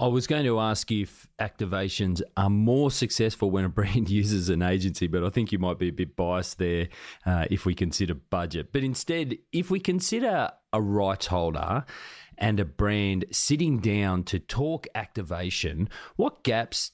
[0.01, 4.63] I was going to ask if activations are more successful when a brand uses an
[4.63, 6.89] agency, but I think you might be a bit biased there
[7.27, 8.73] uh, if we consider budget.
[8.73, 11.85] But instead, if we consider a rights holder
[12.39, 16.93] and a brand sitting down to talk activation, what gaps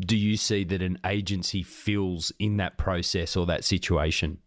[0.00, 4.38] do you see that an agency fills in that process or that situation?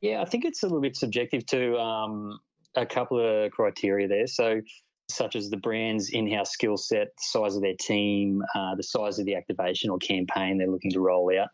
[0.00, 2.40] Yeah, I think it's a little bit subjective to um,
[2.74, 4.26] a couple of criteria there.
[4.26, 4.62] So
[5.08, 9.18] such as the brand's in-house skill set, the size of their team, uh, the size
[9.18, 11.48] of the activation or campaign they're looking to roll out.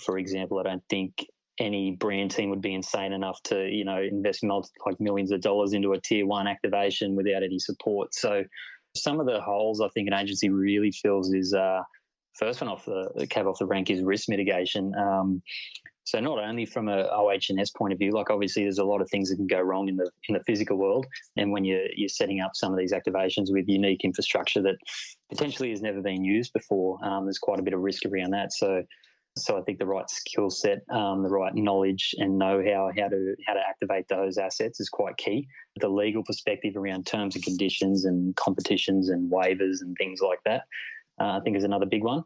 [0.00, 1.26] For example, I don't think
[1.58, 5.40] any brand team would be insane enough to, you know, invest multi, like millions of
[5.40, 8.12] dollars into a tier one activation without any support.
[8.14, 8.44] So
[8.96, 11.82] some of the holes I think an agency really feels is uh,
[12.34, 14.92] first one off the cab off the rank is risk mitigation.
[14.98, 15.42] Um,
[16.04, 19.08] so not only from a OH&S point of view, like obviously there's a lot of
[19.10, 22.08] things that can go wrong in the in the physical world, and when you're you're
[22.08, 24.76] setting up some of these activations with unique infrastructure that
[25.30, 28.52] potentially has never been used before, um, there's quite a bit of risk around that.
[28.52, 28.84] So
[29.36, 33.34] so I think the right skill set, um, the right knowledge and know-how how to
[33.46, 35.48] how to activate those assets is quite key.
[35.80, 40.64] The legal perspective around terms and conditions and competitions and waivers and things like that,
[41.20, 42.22] uh, I think is another big one.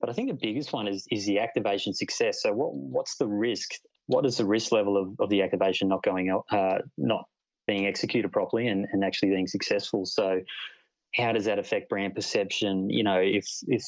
[0.00, 2.42] But I think the biggest one is is the activation success.
[2.42, 3.72] So what what's the risk?
[4.06, 7.24] What is the risk level of, of the activation not going uh, not
[7.66, 10.06] being executed properly and, and actually being successful?
[10.06, 10.40] So
[11.14, 12.88] how does that affect brand perception?
[12.88, 13.84] You know, if if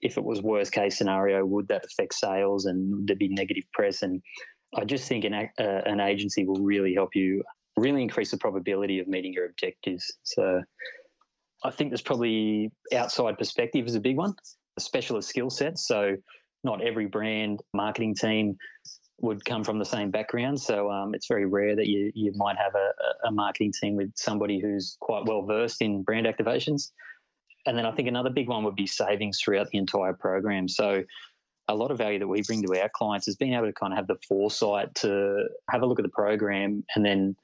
[0.00, 3.64] if it was worst case scenario, would that affect sales and would there be negative
[3.72, 4.02] press?
[4.02, 4.22] And
[4.74, 7.42] I just think an uh, an agency will really help you
[7.76, 10.10] really increase the probability of meeting your objectives.
[10.22, 10.62] So
[11.64, 14.34] I think there's probably outside perspective is a big one
[14.78, 15.86] specialist skill sets.
[15.86, 16.16] So
[16.64, 18.56] not every brand marketing team
[19.20, 20.60] would come from the same background.
[20.60, 24.12] So um, it's very rare that you you might have a, a marketing team with
[24.14, 26.90] somebody who's quite well versed in brand activations.
[27.66, 30.68] And then I think another big one would be savings throughout the entire program.
[30.68, 31.02] So
[31.68, 33.92] a lot of value that we bring to our clients is being able to kind
[33.92, 37.36] of have the foresight to have a look at the program and then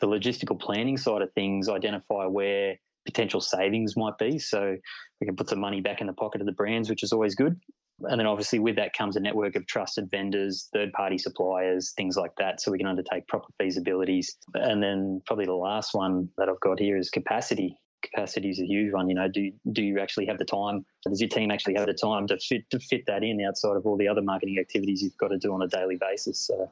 [0.00, 4.38] the logistical planning side of things, identify where potential savings might be.
[4.38, 4.76] So
[5.20, 7.34] we can put some money back in the pocket of the brands, which is always
[7.34, 7.58] good.
[8.02, 12.16] And then obviously with that comes a network of trusted vendors, third party suppliers, things
[12.16, 12.60] like that.
[12.60, 14.26] So we can undertake proper feasibilities.
[14.52, 17.78] And then probably the last one that I've got here is capacity.
[18.02, 19.08] Capacity is a huge one.
[19.08, 20.84] You know, do do you actually have the time?
[21.04, 23.86] Does your team actually have the time to fit to fit that in outside of
[23.86, 26.38] all the other marketing activities you've got to do on a daily basis?
[26.38, 26.70] So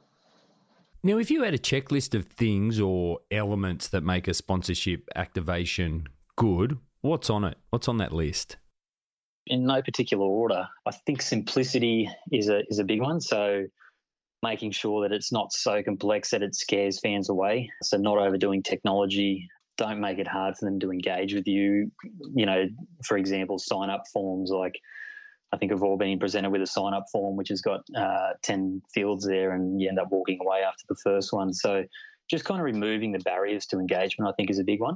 [1.05, 6.07] now, if you had a checklist of things or elements that make a sponsorship activation
[6.35, 7.57] good, what's on it?
[7.69, 8.57] What's on that list?
[9.47, 10.67] In no particular order.
[10.85, 13.21] I think simplicity is a is a big one.
[13.21, 13.65] So
[14.41, 17.69] making sure that it's not so complex that it scares fans away.
[17.83, 19.47] So not overdoing technology.
[19.77, 21.91] Don't make it hard for them to engage with you.
[22.33, 22.65] You know,
[23.05, 24.75] for example, sign up forms like
[25.51, 28.33] I think we've all been presented with a sign up form which has got uh,
[28.43, 31.53] 10 fields there and you end up walking away after the first one.
[31.53, 31.83] So
[32.29, 34.95] just kind of removing the barriers to engagement, I think, is a big one.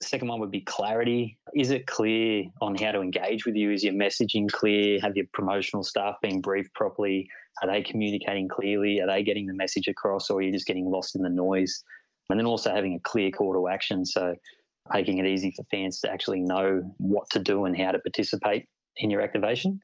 [0.00, 1.38] Second one would be clarity.
[1.54, 3.72] Is it clear on how to engage with you?
[3.72, 5.00] Is your messaging clear?
[5.00, 7.28] Have your promotional staff been briefed properly?
[7.62, 9.00] Are they communicating clearly?
[9.00, 11.82] Are they getting the message across, or are you just getting lost in the noise?
[12.30, 14.04] And then also having a clear call to action.
[14.04, 14.36] So
[14.92, 18.66] making it easy for fans to actually know what to do and how to participate
[18.96, 19.80] in your activation.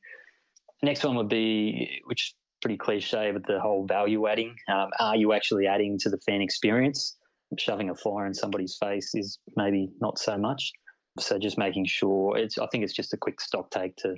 [0.80, 4.54] The next one would be, which is pretty cliche, but the whole value adding.
[4.68, 7.16] Um, are you actually adding to the fan experience?
[7.58, 10.72] Shoving a fire in somebody's face is maybe not so much.
[11.18, 14.16] So just making sure it's I think it's just a quick stock take to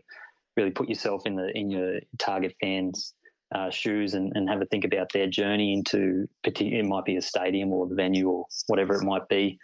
[0.56, 3.14] really put yourself in the in your target fans
[3.54, 7.22] uh, shoes and, and have a think about their journey into it might be a
[7.22, 9.58] stadium or the venue or whatever it might be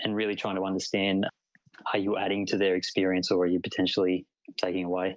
[0.00, 1.26] and really trying to understand
[1.92, 5.16] are you adding to their experience or are you potentially taking away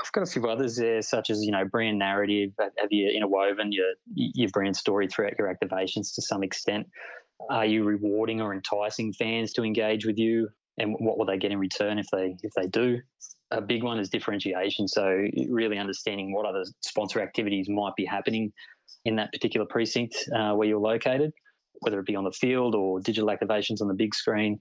[0.00, 2.52] I've got a few others there, such as you know brand narrative.
[2.58, 6.86] Have you interwoven your your brand story throughout your activations to some extent?
[7.48, 11.52] Are you rewarding or enticing fans to engage with you, and what will they get
[11.52, 13.00] in return if they if they do?
[13.50, 14.86] A big one is differentiation.
[14.86, 18.52] So really understanding what other sponsor activities might be happening
[19.04, 21.32] in that particular precinct uh, where you're located,
[21.80, 24.60] whether it be on the field or digital activations on the big screen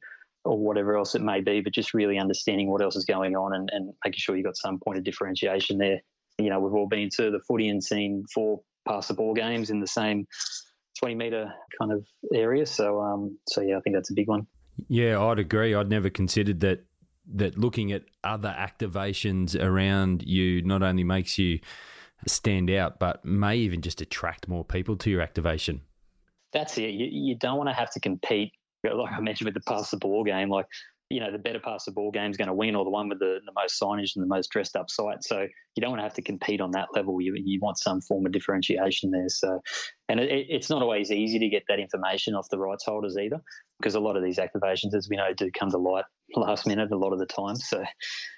[0.49, 3.53] or whatever else it may be, but just really understanding what else is going on
[3.53, 5.99] and, and making sure you've got some point of differentiation there.
[6.39, 9.69] You know, we've all been to the footy and seen four pass the ball games
[9.69, 10.25] in the same
[10.97, 12.65] 20 metre kind of area.
[12.65, 14.47] So, um, so yeah, I think that's a big one.
[14.87, 15.75] Yeah, I'd agree.
[15.75, 16.83] I'd never considered that
[17.31, 21.59] that looking at other activations around you not only makes you
[22.25, 25.81] stand out, but may even just attract more people to your activation.
[26.53, 26.89] That's it.
[26.89, 28.53] You, you don't want to have to compete
[28.83, 30.65] like I mentioned with the pass the ball game, like
[31.09, 33.09] you know the better pass the ball game is going to win, or the one
[33.09, 35.23] with the, the most signage and the most dressed up site.
[35.23, 35.41] So
[35.75, 37.19] you don't want to have to compete on that level.
[37.19, 39.29] You you want some form of differentiation there.
[39.29, 39.61] So,
[40.07, 43.41] and it, it's not always easy to get that information off the rights holders either,
[43.79, 46.05] because a lot of these activations, as we know, do come to light
[46.35, 47.55] last minute a lot of the time.
[47.55, 47.83] So,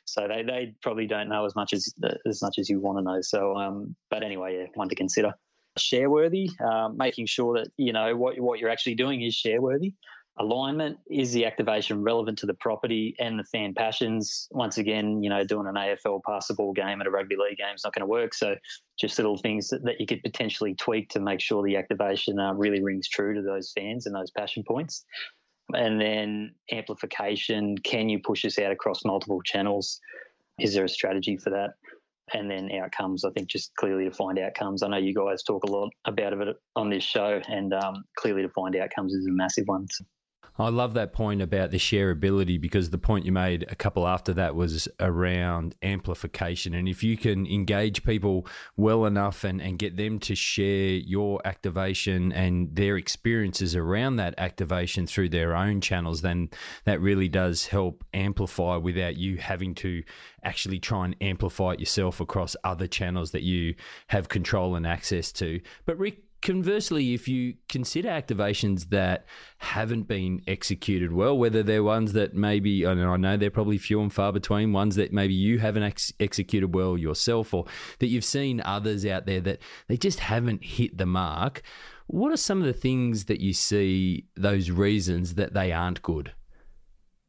[0.06, 1.94] so they, they probably don't know as much as
[2.26, 3.20] as much as you want to know.
[3.22, 5.34] So, um, but anyway, yeah, one to consider.
[5.80, 9.94] Shareworthy, um, making sure that you know what what you're actually doing is share worthy
[10.40, 15.30] alignment is the activation relevant to the property and the fan passions once again you
[15.30, 17.94] know doing an afl pass the ball game at a rugby league game is not
[17.94, 18.56] going to work so
[18.98, 22.54] just little things that, that you could potentially tweak to make sure the activation uh,
[22.54, 25.04] really rings true to those fans and those passion points
[25.74, 30.00] and then amplification can you push this out across multiple channels
[30.60, 31.72] is there a strategy for that
[32.34, 33.26] and then outcomes.
[33.26, 34.84] I think just clearly defined outcomes.
[34.84, 38.42] I know you guys talk a lot about it on this show, and um, clearly
[38.42, 39.88] defined outcomes is a massive one.
[40.58, 44.34] I love that point about the shareability because the point you made a couple after
[44.34, 46.74] that was around amplification.
[46.74, 48.46] And if you can engage people
[48.76, 54.36] well enough and, and get them to share your activation and their experiences around that
[54.38, 56.50] activation through their own channels, then
[56.86, 60.04] that really does help amplify without you having to
[60.44, 63.74] actually try and amplify it yourself across other channels that you
[64.08, 65.62] have control and access to.
[65.86, 69.26] But Rik, conversely, if you consider activations that
[69.60, 73.78] haven't been executed well, whether they're ones that maybe, I know, I know they're probably
[73.78, 77.66] few and far between, ones that maybe you haven't ex- executed well yourself, or
[78.00, 81.62] that you've seen others out there that they just haven't hit the mark,
[82.08, 86.34] what are some of the things that you see, those reasons that they aren't good?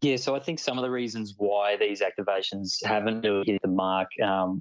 [0.01, 4.09] Yeah, so I think some of the reasons why these activations haven't hit the mark
[4.25, 4.61] um,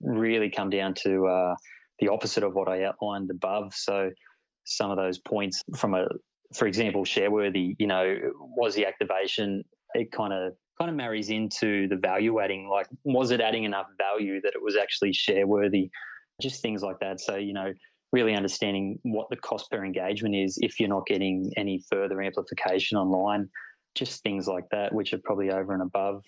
[0.00, 1.26] really come down to.
[1.26, 1.54] Uh,
[2.00, 3.74] the opposite of what I outlined above.
[3.74, 4.10] So
[4.64, 6.06] some of those points from a,
[6.54, 11.88] for example, shareworthy, you know, was the activation, it kind of kind of marries into
[11.88, 12.68] the value adding.
[12.68, 15.90] Like, was it adding enough value that it was actually shareworthy?
[16.40, 17.20] Just things like that.
[17.20, 17.72] So, you know,
[18.12, 22.96] really understanding what the cost per engagement is if you're not getting any further amplification
[22.96, 23.48] online.
[23.94, 26.22] Just things like that, which are probably over and above.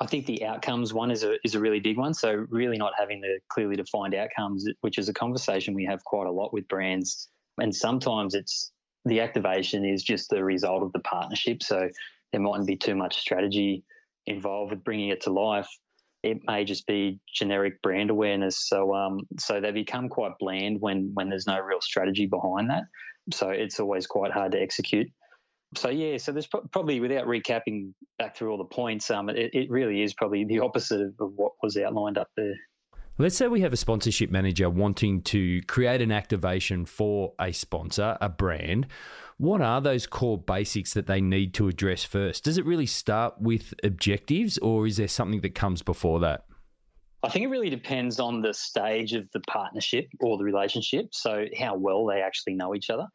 [0.00, 2.14] I think the outcomes one is a is a really big one.
[2.14, 6.26] So really not having the clearly defined outcomes, which is a conversation we have quite
[6.26, 7.28] a lot with brands.
[7.60, 8.70] And sometimes it's
[9.04, 11.62] the activation is just the result of the partnership.
[11.62, 11.88] So
[12.32, 13.84] there mightn't be too much strategy
[14.26, 15.68] involved with bringing it to life.
[16.22, 18.68] It may just be generic brand awareness.
[18.68, 22.84] So um, so they become quite bland when when there's no real strategy behind that.
[23.32, 25.08] So it's always quite hard to execute.
[25.74, 29.50] So yeah, so there's pro- probably without recapping back through all the points, um, it,
[29.52, 32.54] it really is probably the opposite of what was outlined up there.
[33.20, 38.16] Let's say we have a sponsorship manager wanting to create an activation for a sponsor,
[38.20, 38.86] a brand.
[39.38, 42.44] What are those core basics that they need to address first?
[42.44, 46.44] Does it really start with objectives or is there something that comes before that?
[47.24, 51.08] I think it really depends on the stage of the partnership or the relationship.
[51.12, 53.06] So, how well they actually know each other.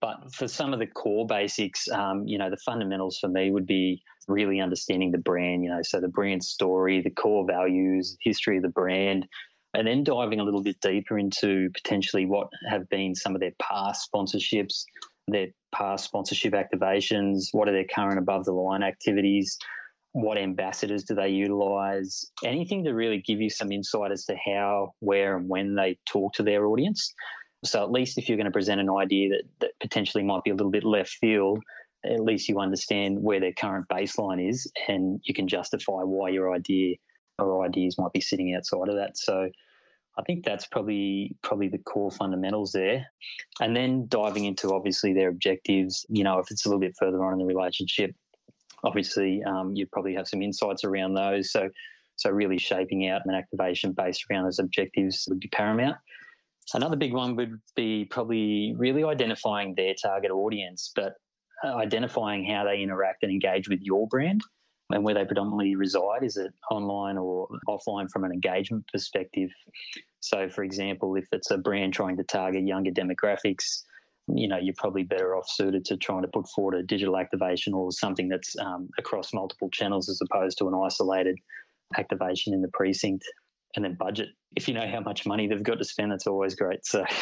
[0.00, 3.66] But for some of the core basics, um, you know, the fundamentals for me would
[3.66, 8.58] be really understanding the brand, you know, so the brand story, the core values, history
[8.58, 9.26] of the brand,
[9.74, 13.52] and then diving a little bit deeper into potentially what have been some of their
[13.60, 14.84] past sponsorships,
[15.26, 19.58] their past sponsorship activations, what are their current above the line activities,
[20.12, 24.92] what ambassadors do they utilize, anything to really give you some insight as to how,
[25.00, 27.12] where, and when they talk to their audience.
[27.64, 30.50] So at least if you're going to present an idea that, that potentially might be
[30.50, 31.62] a little bit left field,
[32.04, 36.54] at least you understand where their current baseline is and you can justify why your
[36.54, 36.96] idea
[37.38, 39.16] or ideas might be sitting outside of that.
[39.16, 39.48] So
[40.18, 43.06] I think that's probably probably the core fundamentals there.
[43.60, 47.24] And then diving into obviously their objectives, you know, if it's a little bit further
[47.24, 48.14] on in the relationship,
[48.84, 51.52] obviously um, you probably have some insights around those.
[51.52, 51.68] So
[52.16, 55.96] so really shaping out an activation based around those objectives would be paramount.
[56.74, 61.14] Another big one would be probably really identifying their target audience, but
[61.64, 64.42] uh, identifying how they interact and engage with your brand
[64.90, 66.22] and where they predominantly reside.
[66.22, 69.50] Is it online or offline from an engagement perspective?
[70.20, 73.82] So, for example, if it's a brand trying to target younger demographics,
[74.28, 77.72] you know, you're probably better off suited to trying to put forward a digital activation
[77.72, 81.38] or something that's um, across multiple channels as opposed to an isolated
[81.96, 83.24] activation in the precinct
[83.76, 84.28] and then budget.
[84.56, 86.84] If you know how much money they've got to spend, that's always great.
[86.84, 87.04] So.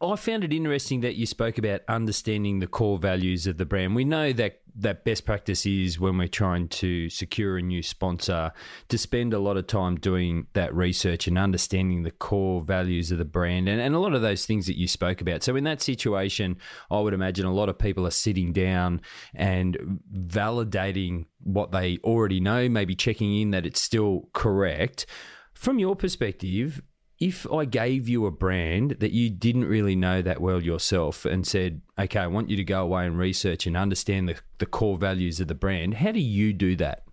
[0.00, 3.94] I found it interesting that you spoke about understanding the core values of the brand.
[3.94, 8.52] We know that that best practice is when we're trying to secure a new sponsor
[8.88, 13.18] to spend a lot of time doing that research and understanding the core values of
[13.18, 15.44] the brand and, and a lot of those things that you spoke about.
[15.44, 16.56] So in that situation,
[16.90, 19.00] I would imagine a lot of people are sitting down
[19.32, 25.06] and validating what they already know, maybe checking in that it's still correct.
[25.54, 26.82] From your perspective,
[27.20, 31.46] if I gave you a brand that you didn't really know that well yourself and
[31.46, 34.98] said, okay, I want you to go away and research and understand the, the core
[34.98, 37.04] values of the brand, how do you do that?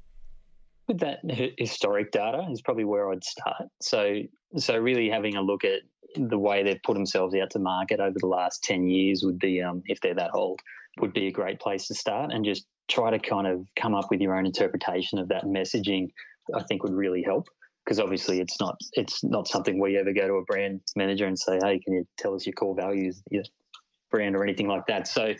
[0.87, 1.19] With that
[1.57, 3.69] historic data is probably where I'd start.
[3.81, 4.15] So,
[4.57, 5.81] so really having a look at
[6.15, 9.61] the way they've put themselves out to market over the last 10 years would be,
[9.61, 10.59] um, if they're that old,
[10.99, 14.09] would be a great place to start and just try to kind of come up
[14.09, 16.09] with your own interpretation of that messaging.
[16.53, 17.47] I think would really help
[17.85, 21.37] because obviously it's not it's not something we ever go to a brand manager and
[21.37, 23.43] say, hey, can you tell us your core values, your
[24.11, 25.07] brand, or anything like that.
[25.07, 25.33] So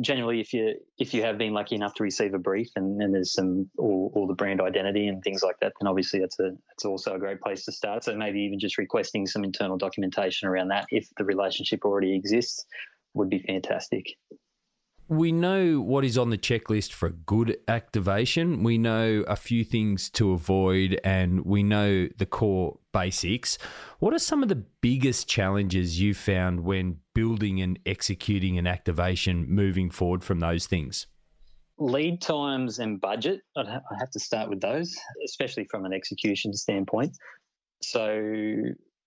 [0.00, 3.14] generally, if you if you have been lucky enough to receive a brief and, and
[3.14, 6.52] there's some all, all the brand identity and things like that, then obviously that's a
[6.72, 8.02] it's also a great place to start.
[8.02, 12.64] So maybe even just requesting some internal documentation around that if the relationship already exists
[13.12, 14.06] would be fantastic
[15.16, 18.62] we know what is on the checklist for good activation.
[18.62, 23.58] We know a few things to avoid, and we know the core basics.
[23.98, 29.46] What are some of the biggest challenges you found when building and executing an activation
[29.48, 31.06] moving forward from those things?
[31.78, 33.40] Lead times and budget.
[33.56, 34.94] I'd have to start with those,
[35.24, 37.16] especially from an execution standpoint.
[37.82, 38.56] So,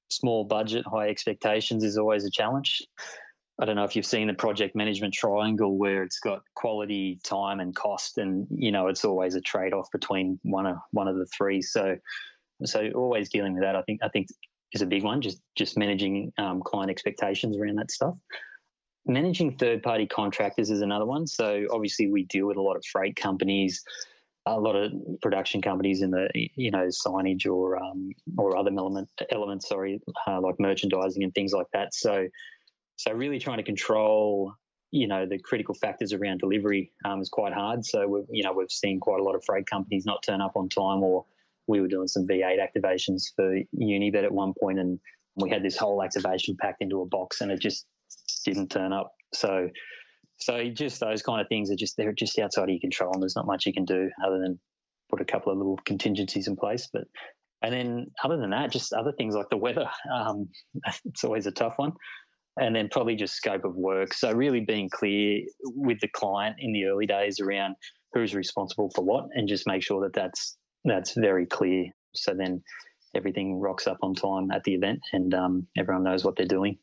[0.10, 2.82] small budget, high expectations is always a challenge.
[3.60, 7.60] I don't know if you've seen the project management triangle where it's got quality, time,
[7.60, 11.16] and cost, and you know it's always a trade off between one of one of
[11.16, 11.62] the three.
[11.62, 11.97] So,
[12.64, 14.28] so always dealing with that, I think I think
[14.74, 15.22] is a big one.
[15.22, 18.16] Just just managing um, client expectations around that stuff.
[19.08, 21.26] Managing third party contractors is another one.
[21.26, 23.82] So obviously we deal with a lot of freight companies,
[24.45, 24.91] a lot of
[25.22, 30.41] production companies in the you know signage or um, or other element elements, sorry, uh,
[30.41, 31.95] like merchandising and things like that.
[31.95, 32.28] So
[32.98, 34.54] so really trying to control,
[34.91, 37.86] you know, the critical factors around delivery um, is quite hard.
[37.86, 40.54] So we've, you know, we've seen quite a lot of freight companies not turn up
[40.56, 41.26] on time, or
[41.68, 45.00] we were doing some V8 activations for Unibet at one point, and
[45.36, 47.86] we had this whole activation packed into a box, and it just
[48.45, 49.14] didn't turn up.
[49.34, 49.70] So,
[50.39, 53.22] so just those kind of things are just they're just outside of your control, and
[53.22, 54.60] there's not much you can do other than
[55.10, 56.89] put a couple of little contingencies in place.
[56.91, 57.04] But
[57.62, 59.88] and then other than that, just other things like the weather.
[60.12, 60.50] Um,
[61.06, 61.93] it's always a tough one
[62.58, 64.14] and then probably just scope of work.
[64.14, 67.76] So really being clear with the client in the early days around
[68.14, 71.86] who's responsible for what, and just make sure that that's that's very clear.
[72.16, 72.64] So then
[73.16, 76.78] everything rocks up on time at the event, and um, everyone knows what they're doing.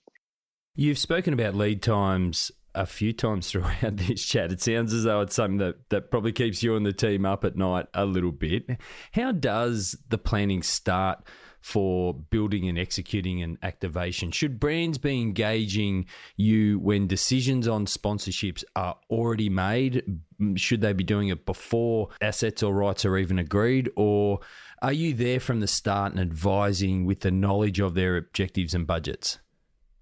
[0.77, 4.53] You've spoken about lead times a few times throughout this chat.
[4.53, 7.45] It sounds as though it's something that, that probably keeps you and the team up
[7.45, 8.64] at night a little bit.
[9.12, 11.25] How does the planning start
[11.65, 14.31] for building and executing an activation?
[14.31, 16.05] Should brands be engaging
[16.37, 20.21] you when decisions on sponsorships are already made?
[20.57, 23.89] Should they be doing it before assets or rights are even agreed?
[23.97, 24.41] Or
[24.83, 28.87] are you there from the start and advising with the knowledge of their objectives and
[28.87, 29.39] budgets?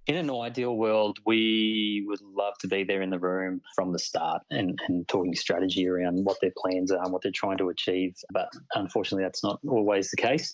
[0.09, 4.01] in an ideal world, we would love to be there in the room from the
[4.01, 7.69] start and, and talking strategy around what their plans are and what they're trying to
[7.69, 8.17] achieve.
[8.33, 10.53] But unfortunately, that's not always the case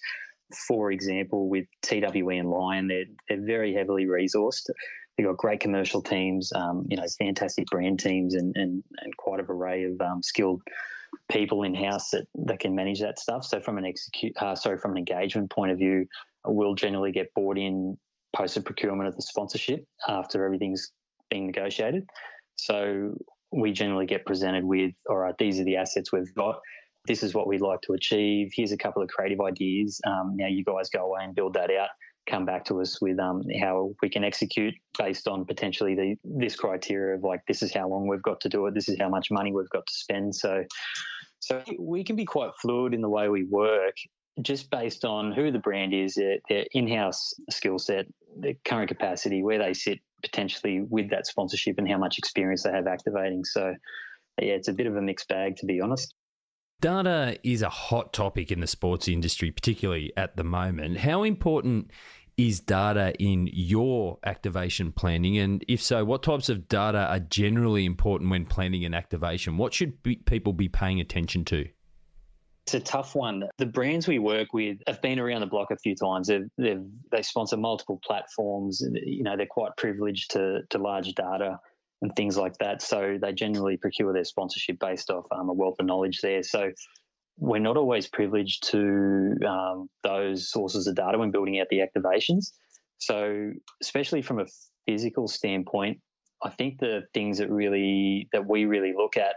[0.55, 4.70] for example, with TWE and Lion, they're, they're very heavily resourced.
[5.16, 9.40] They've got great commercial teams, um, you know, fantastic brand teams, and, and, and quite
[9.40, 10.62] an array of um, skilled
[11.30, 13.44] people in house that, that can manage that stuff.
[13.44, 16.07] So, from an execute, uh, sorry, from an engagement point of view,
[16.46, 17.99] we'll generally get bought in
[18.34, 20.92] post the procurement of the sponsorship after everything's
[21.30, 22.05] been negotiated.
[22.55, 23.14] So,
[23.51, 26.61] we generally get presented with, all right, these are the assets we've got
[27.09, 28.52] this is what we'd like to achieve.
[28.54, 30.00] Here's a couple of creative ideas.
[30.06, 31.88] Um, now you guys go away and build that out.
[32.28, 36.54] Come back to us with um, how we can execute based on potentially the, this
[36.54, 38.74] criteria of like this is how long we've got to do it.
[38.74, 40.34] This is how much money we've got to spend.
[40.34, 40.64] So,
[41.40, 43.94] so we can be quite fluid in the way we work,
[44.42, 48.04] just based on who the brand is, their, their in-house skill set,
[48.36, 52.72] their current capacity, where they sit potentially with that sponsorship, and how much experience they
[52.72, 53.44] have activating.
[53.44, 53.74] So,
[54.38, 56.14] yeah, it's a bit of a mixed bag to be honest.
[56.80, 60.98] Data is a hot topic in the sports industry, particularly at the moment.
[60.98, 61.90] How important
[62.36, 65.38] is data in your activation planning?
[65.38, 69.56] And if so, what types of data are generally important when planning an activation?
[69.56, 71.68] What should be, people be paying attention to?
[72.68, 73.48] It's a tough one.
[73.56, 76.28] The brands we work with have been around the block a few times.
[76.28, 78.84] They've, they've, they sponsor multiple platforms.
[78.94, 81.58] You know, they're quite privileged to, to large data
[82.03, 82.82] and things like that.
[82.82, 86.42] So they generally procure their sponsorship based off um, a wealth of knowledge there.
[86.42, 86.70] So
[87.38, 92.53] we're not always privileged to um, those sources of data when building out the activations.
[92.99, 94.46] So especially from a
[94.86, 96.01] physical standpoint,
[96.42, 99.34] I think the things that really that we really look at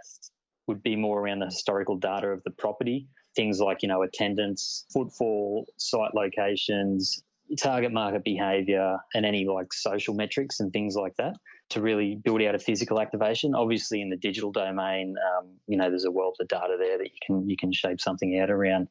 [0.67, 4.85] would be more around the historical data of the property, things like you know attendance,
[4.93, 7.23] footfall, site locations,
[7.59, 11.35] target market behavior, and any like social metrics and things like that
[11.71, 13.55] to really build out a physical activation.
[13.55, 17.05] Obviously, in the digital domain, um, you know, there's a wealth of data there that
[17.05, 18.87] you can you can shape something out around.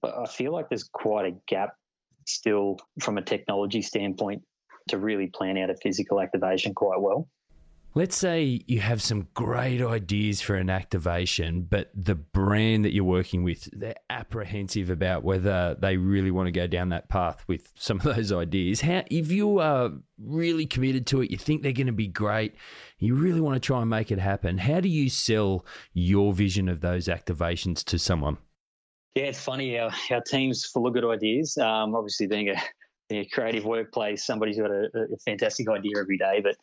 [0.00, 1.74] But I feel like there's quite a gap
[2.26, 4.42] still from a technology standpoint
[4.88, 7.28] to really plan out a physical activation quite well.
[7.94, 13.02] Let's say you have some great ideas for an activation, but the brand that you're
[13.02, 17.72] working with, they're apprehensive about whether they really want to go down that path with
[17.76, 18.82] some of those ideas.
[18.82, 19.90] How, if you are
[20.22, 22.54] really committed to it, you think they're going to be great,
[22.98, 26.68] you really want to try and make it happen, how do you sell your vision
[26.68, 28.36] of those activations to someone?
[29.14, 29.78] Yeah, it's funny.
[29.78, 31.56] Our, our team's full of good ideas.
[31.58, 32.56] Um, obviously, being a
[33.10, 36.40] a creative workplace, somebody's got a, a, fantastic idea every day.
[36.42, 36.56] But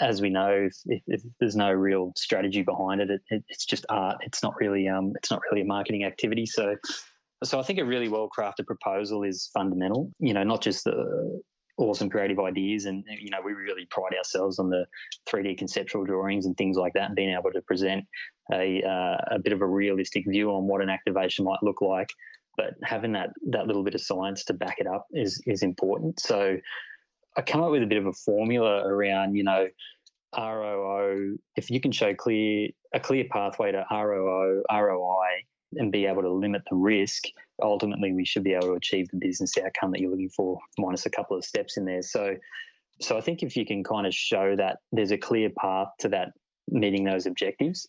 [0.00, 3.64] as we know, if, if, if there's no real strategy behind it, it, it, it's
[3.64, 4.18] just art.
[4.22, 6.46] It's not really um, it's not really a marketing activity.
[6.46, 6.76] So,
[7.44, 10.12] so I think a really well crafted proposal is fundamental.
[10.20, 11.40] You know, not just the
[11.78, 14.86] awesome creative ideas, and you know, we really pride ourselves on the
[15.28, 18.04] 3D conceptual drawings and things like that, and being able to present
[18.52, 22.10] a uh, a bit of a realistic view on what an activation might look like
[22.58, 26.20] but having that that little bit of science to back it up is is important.
[26.20, 26.58] So
[27.36, 29.68] I come up with a bit of a formula around, you know,
[30.36, 31.38] ROO.
[31.56, 35.44] If you can show clear a clear pathway to ROO, ROI,
[35.76, 37.24] and be able to limit the risk,
[37.62, 41.06] ultimately we should be able to achieve the business outcome that you're looking for, minus
[41.06, 42.02] a couple of steps in there.
[42.02, 42.34] So,
[43.00, 46.08] so I think if you can kind of show that there's a clear path to
[46.08, 46.30] that
[46.68, 47.86] meeting those objectives,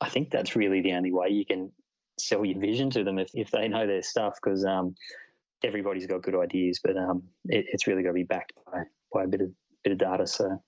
[0.00, 1.72] I think that's really the only way you can
[2.18, 4.94] sell your vision to them if, if they know their stuff because um,
[5.62, 9.24] everybody's got good ideas, but um, it, it's really got to be backed by, by
[9.24, 9.50] a bit of
[9.84, 10.26] bit of data.
[10.26, 10.62] So.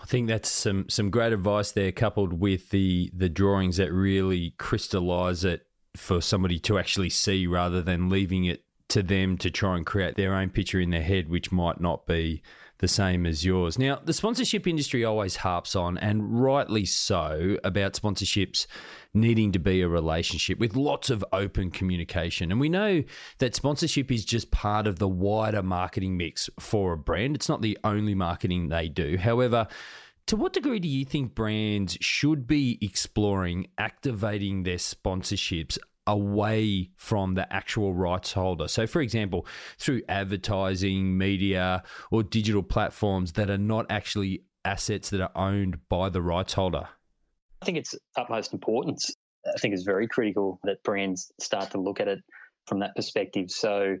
[0.00, 4.54] I think that's some some great advice there, coupled with the the drawings that really
[4.58, 9.76] crystallise it for somebody to actually see, rather than leaving it to them to try
[9.76, 12.42] and create their own picture in their head, which might not be
[12.78, 13.78] the same as yours.
[13.78, 18.66] Now, the sponsorship industry always harps on, and rightly so, about sponsorships
[19.12, 22.50] needing to be a relationship with lots of open communication.
[22.50, 23.04] And we know
[23.38, 27.62] that sponsorship is just part of the wider marketing mix for a brand, it's not
[27.62, 29.16] the only marketing they do.
[29.16, 29.68] However,
[30.26, 37.34] to what degree do you think brands should be exploring activating their sponsorships away from
[37.34, 38.68] the actual rights holder.
[38.68, 39.46] So, for example,
[39.78, 46.08] through advertising, media, or digital platforms that are not actually assets that are owned by
[46.08, 46.88] the rights holder?
[47.62, 49.14] I think it's utmost importance.
[49.46, 52.18] I think it's very critical that brands start to look at it
[52.66, 53.50] from that perspective.
[53.50, 53.96] So,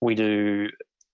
[0.00, 0.68] we do,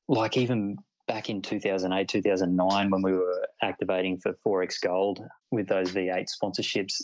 [0.08, 0.76] like, even
[1.06, 5.20] back in 2008, 2009, when we were activating for XXXX Gold
[5.50, 7.02] with those V8 sponsorships,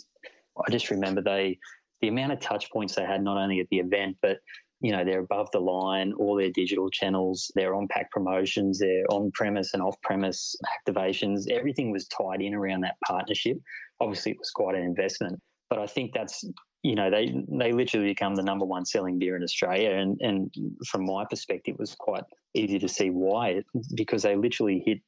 [0.65, 1.59] I just remember they
[2.01, 4.37] the amount of touch points they had not only at the event, but
[4.79, 9.03] you know, they're above the line, all their digital channels, their on pack promotions, their
[9.09, 10.55] on premise and off premise
[10.87, 13.57] activations, everything was tied in around that partnership.
[13.99, 16.43] Obviously, it was quite an investment, but I think that's,
[16.83, 19.95] you know, they they literally become the number one selling beer in Australia.
[19.95, 20.53] And, and
[20.85, 22.23] from my perspective, it was quite
[22.53, 23.63] easy to see why,
[23.95, 24.99] because they literally hit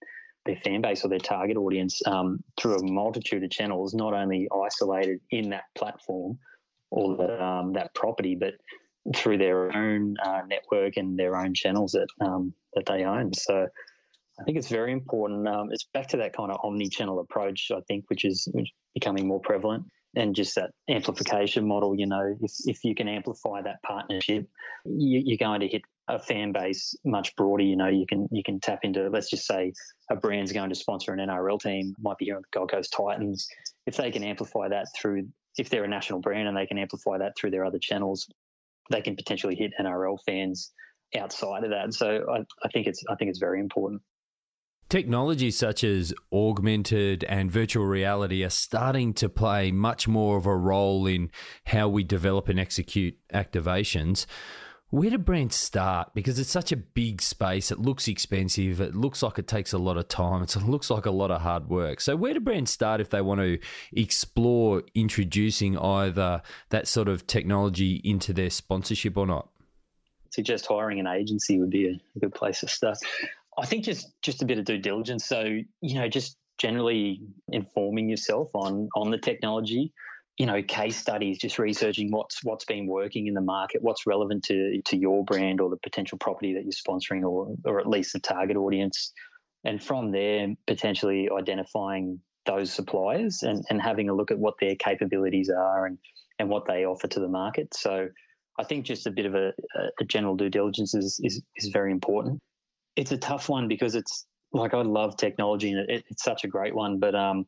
[0.47, 4.47] their fan base or their target audience um, through a multitude of channels, not only
[4.65, 6.39] isolated in that platform,
[6.91, 8.53] or the, um, that property, but
[9.15, 13.33] through their own uh, network and their own channels that um, that they own.
[13.33, 13.67] So
[14.39, 15.47] I think it's very important.
[15.47, 18.47] Um, it's back to that kind of omni-channel approach, I think, which is
[18.93, 19.85] becoming more prevalent,
[20.15, 21.95] and just that amplification model.
[21.95, 24.47] You know, if if you can amplify that partnership,
[24.85, 27.63] you, are going to hit a fan base much broader.
[27.63, 29.09] You know, you can you can tap into.
[29.09, 29.73] Let's just say
[30.09, 32.93] a brand's going to sponsor an NRL team, might be here on the Gold Coast
[32.95, 33.47] Titans.
[33.85, 35.27] If they can amplify that through
[35.57, 38.27] if they're a national brand and they can amplify that through their other channels,
[38.89, 40.71] they can potentially hit NRL fans
[41.17, 41.93] outside of that.
[41.93, 44.01] So I, I think it's I think it's very important.
[44.89, 50.55] Technologies such as augmented and virtual reality are starting to play much more of a
[50.55, 51.29] role in
[51.65, 54.25] how we develop and execute activations.
[54.91, 56.15] Where do brands start?
[56.15, 57.69] Because it's such a big space.
[57.71, 58.81] It looks expensive.
[58.81, 60.41] It looks like it takes a lot of time.
[60.41, 62.01] It looks like a lot of hard work.
[62.01, 63.59] So, where do brands start if they want to
[63.93, 69.49] explore introducing either that sort of technology into their sponsorship or not?
[70.31, 72.97] Suggest hiring an agency would be a good place to start.
[73.59, 75.25] I think just just a bit of due diligence.
[75.25, 75.43] So,
[75.81, 77.21] you know, just generally
[77.51, 79.93] informing yourself on on the technology
[80.39, 84.43] you know case studies just researching what's what's been working in the market what's relevant
[84.45, 88.13] to to your brand or the potential property that you're sponsoring or or at least
[88.13, 89.13] the target audience.
[89.65, 94.75] And from there potentially identifying those suppliers and, and having a look at what their
[94.77, 95.97] capabilities are and
[96.39, 97.73] and what they offer to the market.
[97.73, 98.07] So
[98.57, 99.51] I think just a bit of a,
[99.99, 102.39] a general due diligence is, is is very important.
[102.95, 106.47] It's a tough one because it's like I love technology and it, it's such a
[106.47, 107.45] great one but um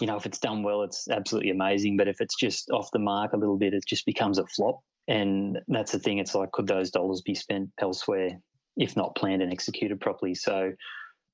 [0.00, 1.96] you know, if it's done well, it's absolutely amazing.
[1.96, 4.80] But if it's just off the mark a little bit, it just becomes a flop.
[5.06, 6.18] And that's the thing.
[6.18, 8.38] It's like, could those dollars be spent elsewhere
[8.76, 10.34] if not planned and executed properly?
[10.34, 10.72] So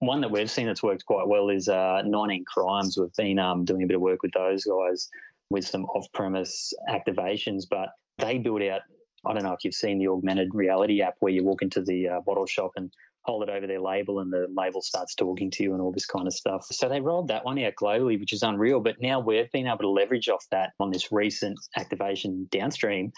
[0.00, 2.98] one that we've seen that's worked quite well is uh, 19 Crimes.
[2.98, 5.08] We've been um, doing a bit of work with those guys
[5.50, 8.82] with some off-premise activations, but they build out.
[9.26, 12.08] I don't know if you've seen the augmented reality app where you walk into the
[12.08, 12.90] uh, bottle shop and
[13.22, 16.06] hold it over their label and the label starts talking to you and all this
[16.06, 16.64] kind of stuff.
[16.70, 18.80] So they rolled that one out globally, which is unreal.
[18.80, 23.12] But now we've been able to leverage off that on this recent activation downstream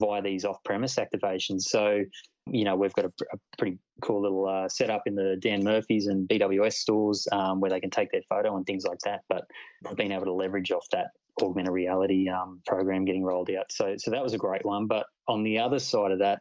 [0.00, 1.62] via these off-premise activations.
[1.62, 2.02] So,
[2.50, 6.08] you know, we've got a, a pretty cool little uh, setup in the Dan Murphy's
[6.08, 9.20] and BWS stores um, where they can take their photo and things like that.
[9.28, 9.44] But
[9.96, 11.08] been able to leverage off that
[11.42, 13.70] augmented reality um, program getting rolled out.
[13.70, 14.86] So, so that was a great one.
[14.86, 16.40] But on the other side of that,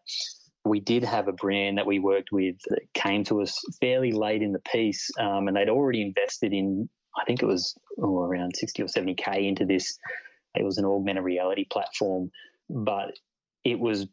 [0.66, 4.42] we did have a brand that we worked with that came to us fairly late
[4.42, 6.90] in the piece, um, and they'd already invested in,
[7.20, 9.98] I think it was oh, around 60 or 70K into this.
[10.56, 12.32] It was an augmented reality platform,
[12.70, 13.14] but
[13.64, 14.08] it was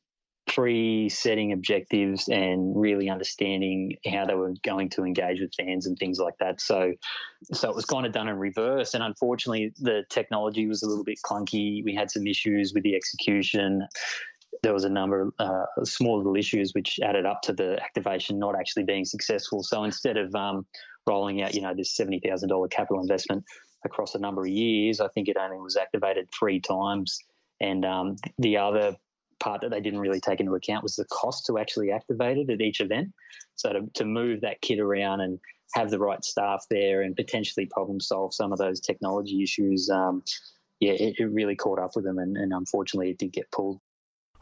[0.49, 5.97] pre setting objectives and really understanding how they were going to engage with fans and
[5.99, 6.61] things like that.
[6.61, 6.93] So,
[7.53, 8.95] so it was kind of done in reverse.
[8.95, 11.85] And unfortunately, the technology was a little bit clunky.
[11.85, 13.87] We had some issues with the execution
[14.63, 18.39] there was a number of uh, small little issues which added up to the activation
[18.39, 19.63] not actually being successful.
[19.63, 20.67] So instead of um,
[21.07, 23.45] rolling out, you know, this seventy thousand dollar capital investment
[23.85, 27.19] across a number of years, I think it only was activated three times.
[27.61, 28.97] And um, the other
[29.39, 32.51] part that they didn't really take into account was the cost to actually activate it
[32.51, 33.13] at each event.
[33.57, 35.39] So to, to move that kit around and
[35.75, 39.89] have the right staff there and potentially problem solve some of those technology issues.
[39.89, 40.23] Um,
[40.81, 43.81] yeah, it, it, really caught up with them, and, and unfortunately, it did get pulled.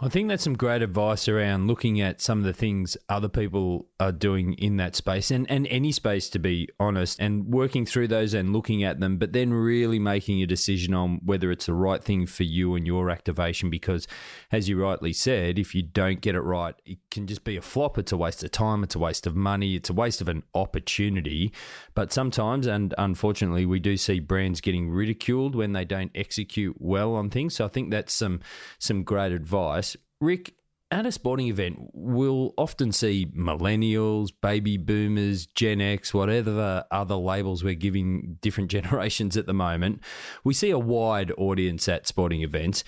[0.00, 3.88] I think that's some great advice around looking at some of the things other people
[3.98, 8.06] are doing in that space and, and any space, to be honest, and working through
[8.06, 11.74] those and looking at them, but then really making a decision on whether it's the
[11.74, 13.70] right thing for you and your activation.
[13.70, 14.06] Because,
[14.52, 17.60] as you rightly said, if you don't get it right, it can just be a
[17.60, 17.98] flop.
[17.98, 20.44] It's a waste of time, it's a waste of money, it's a waste of an
[20.54, 21.52] opportunity.
[21.96, 27.16] But sometimes, and unfortunately, we do see brands getting ridiculed when they don't execute well
[27.16, 27.56] on things.
[27.56, 28.38] So I think that's some
[28.78, 29.87] some great advice.
[30.20, 30.54] Rik,
[30.90, 37.62] at a sporting event, we'll often see millennials, baby boomers, Gen X, whatever other labels
[37.62, 40.00] we're giving different generations at the moment.
[40.44, 42.84] We see a wide audience at sporting events.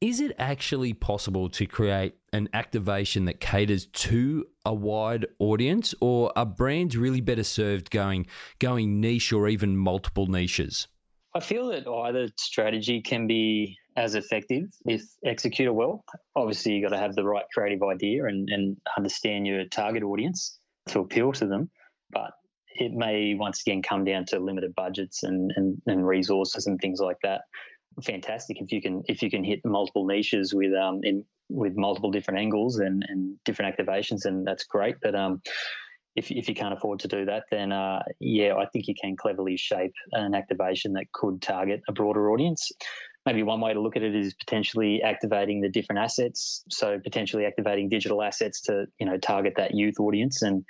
[0.00, 6.32] Is it actually possible to create an activation that caters to a wide audience, or
[6.36, 8.26] are brands really better served going
[8.58, 10.88] going niche or even multiple niches?
[11.34, 16.04] I feel that either strategy can be as effective if executed well.
[16.34, 20.58] Obviously, you've got to have the right creative idea and, and understand your target audience
[20.88, 21.70] to appeal to them.
[22.10, 22.32] But
[22.68, 27.00] it may once again come down to limited budgets and, and, and resources and things
[27.00, 27.42] like that.
[28.04, 32.10] Fantastic if you can if you can hit multiple niches with um in with multiple
[32.10, 34.96] different angles and, and different activations, and that's great.
[35.02, 35.40] But um,
[36.16, 39.16] if, if you can't afford to do that, then uh, yeah, I think you can
[39.16, 42.72] cleverly shape an activation that could target a broader audience
[43.26, 46.64] maybe one way to look at it is potentially activating the different assets.
[46.70, 50.64] So potentially activating digital assets to you know target that youth audience and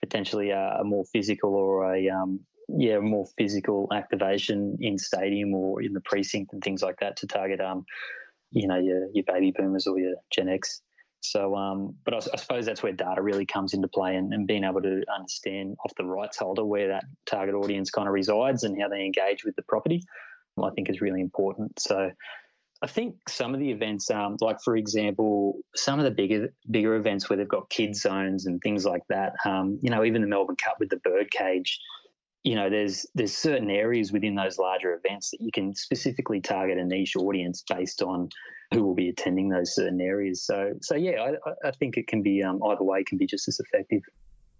[0.00, 5.82] potentially a, a more physical or a um, yeah more physical activation in stadium or
[5.82, 7.84] in the precinct and things like that to target um
[8.50, 10.82] you know your your baby boomers or your Gen X.
[11.24, 14.44] So, um, but I, I, suppose that's where data really comes into play and, and,
[14.44, 18.64] being able to understand off the rights holder where that target audience kind of resides
[18.64, 20.02] and how they engage with the property.
[20.62, 21.80] I think is really important.
[21.80, 22.10] So
[22.82, 26.96] I think some of the events, um, like for example, some of the bigger bigger
[26.96, 29.34] events where they've got kids zones and things like that.
[29.44, 31.78] Um, you know, even the Melbourne Cup with the birdcage.
[32.42, 36.76] You know, there's there's certain areas within those larger events that you can specifically target
[36.76, 38.30] a niche audience based on
[38.74, 40.44] who will be attending those certain areas.
[40.44, 43.46] So so yeah, I, I think it can be um, either way can be just
[43.46, 44.02] as effective.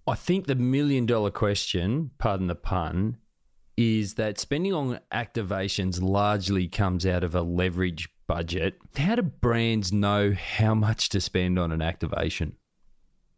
[0.07, 3.18] I think the million dollar question, pardon the pun,
[3.83, 8.78] is that spending on activations largely comes out of a leverage budget.
[8.97, 12.57] How do brands know how much to spend on an activation?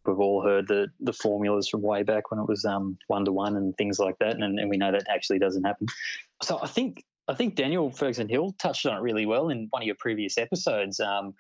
[0.07, 2.67] We've all heard the the formulas from way back when it was
[3.07, 5.87] one to one and things like that, and, and we know that actually doesn't happen.
[6.43, 9.83] So I think I think Daniel Ferguson Hill touched on it really well in one
[9.83, 11.01] of your previous episodes.
[11.01, 11.35] Um,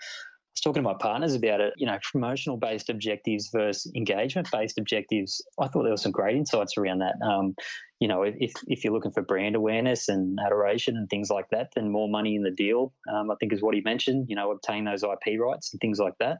[0.55, 4.78] was talking to my partners about it, you know, promotional based objectives versus engagement based
[4.78, 5.44] objectives.
[5.59, 7.16] I thought there were some great insights around that.
[7.24, 7.55] Um,
[7.98, 11.70] you know, if, if you're looking for brand awareness and adoration and things like that,
[11.74, 14.52] then more money in the deal, um, I think is what he mentioned, you know,
[14.52, 16.38] obtain those IP rights and things like that,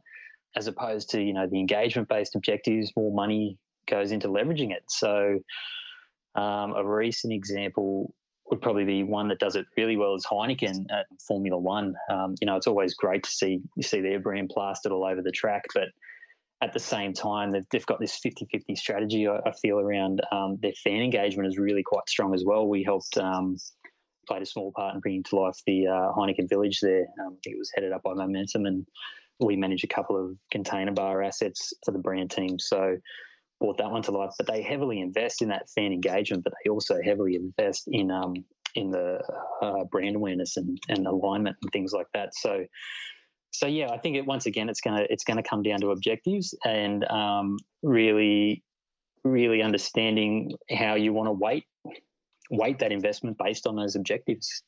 [0.57, 3.59] as opposed to, you know, the engagement based objectives, more money
[3.89, 4.85] goes into leveraging it.
[4.89, 5.41] So,
[6.37, 8.15] um, a recent example
[8.51, 11.95] would probably be one that does it really well is Heineken at Formula One.
[12.11, 15.23] Um, you know, it's always great to see you see their brand plastered all over
[15.23, 15.89] the track, but
[16.61, 20.21] at the same time, they've, they've got this 50 50 strategy, I, I, feel, around
[20.31, 22.69] um, their fan engagement is really quite strong as well.
[22.69, 23.17] We helped.
[23.19, 23.57] Um,
[24.27, 27.07] played a small part in bringing to life the uh, Heineken Village there.
[27.21, 28.87] Um, it was headed up by Momentum, and
[29.41, 32.59] we manage a couple of container bar assets for the brand team.
[32.59, 32.97] So
[33.65, 34.33] brought that one to life.
[34.37, 38.45] But they heavily invest in that fan engagement, but they also heavily invest in um,
[38.75, 39.21] in the
[39.63, 42.35] uh, brand awareness and, and alignment and things like that.
[42.35, 42.67] So
[43.53, 46.55] so yeah, I think it, once again it's gonna it's gonna come down to objectives
[46.65, 48.63] and um, really
[49.23, 51.65] really understanding how you want to weight
[52.51, 54.63] weight that investment based on those objectives.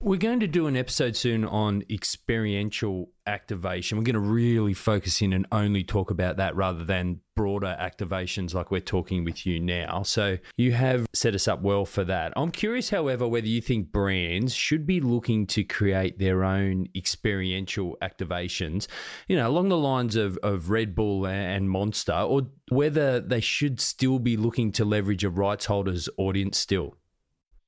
[0.00, 3.98] We're going to do an episode soon on experiential activation.
[3.98, 8.54] We're going to really focus in and only talk about that rather than broader activations
[8.54, 10.04] like we're talking with you now.
[10.04, 12.32] So you have set us up well for that.
[12.36, 17.96] I'm curious, however, whether you think brands should be looking to create their own experiential
[18.00, 18.86] activations,
[19.26, 23.80] you know, along the lines of, of Red Bull and Monster, or whether they should
[23.80, 26.94] still be looking to leverage a rights holder's audience still.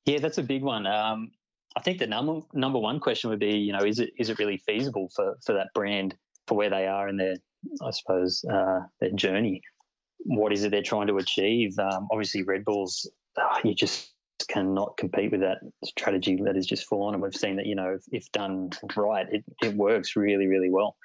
[0.07, 0.87] Yeah, that's a big one.
[0.87, 1.33] Um,
[1.77, 4.39] I think the number number one question would be, you know, is it is it
[4.39, 6.17] really feasible for for that brand
[6.47, 7.37] for where they are in their,
[7.83, 9.63] I suppose, uh, their journey?
[10.25, 11.79] What is it they're trying to achieve?
[11.79, 14.13] Um, obviously, Red Bulls, uh, you just
[14.49, 17.75] cannot compete with that strategy that is just full on, and we've seen that, you
[17.75, 20.97] know, if, if done right, it, it works really, really well.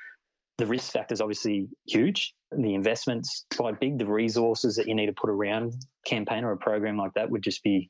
[0.58, 2.34] The risk factor is obviously huge.
[2.52, 4.00] The investment's quite big.
[4.00, 5.74] The resources that you need to put around
[6.06, 7.90] campaign or a program like that would just be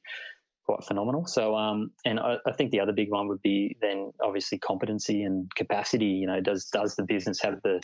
[0.66, 1.26] quite phenomenal.
[1.26, 5.24] So, um, and I, I, think the other big one would be then obviously competency
[5.24, 6.06] and capacity.
[6.06, 7.82] You know, does does the business have the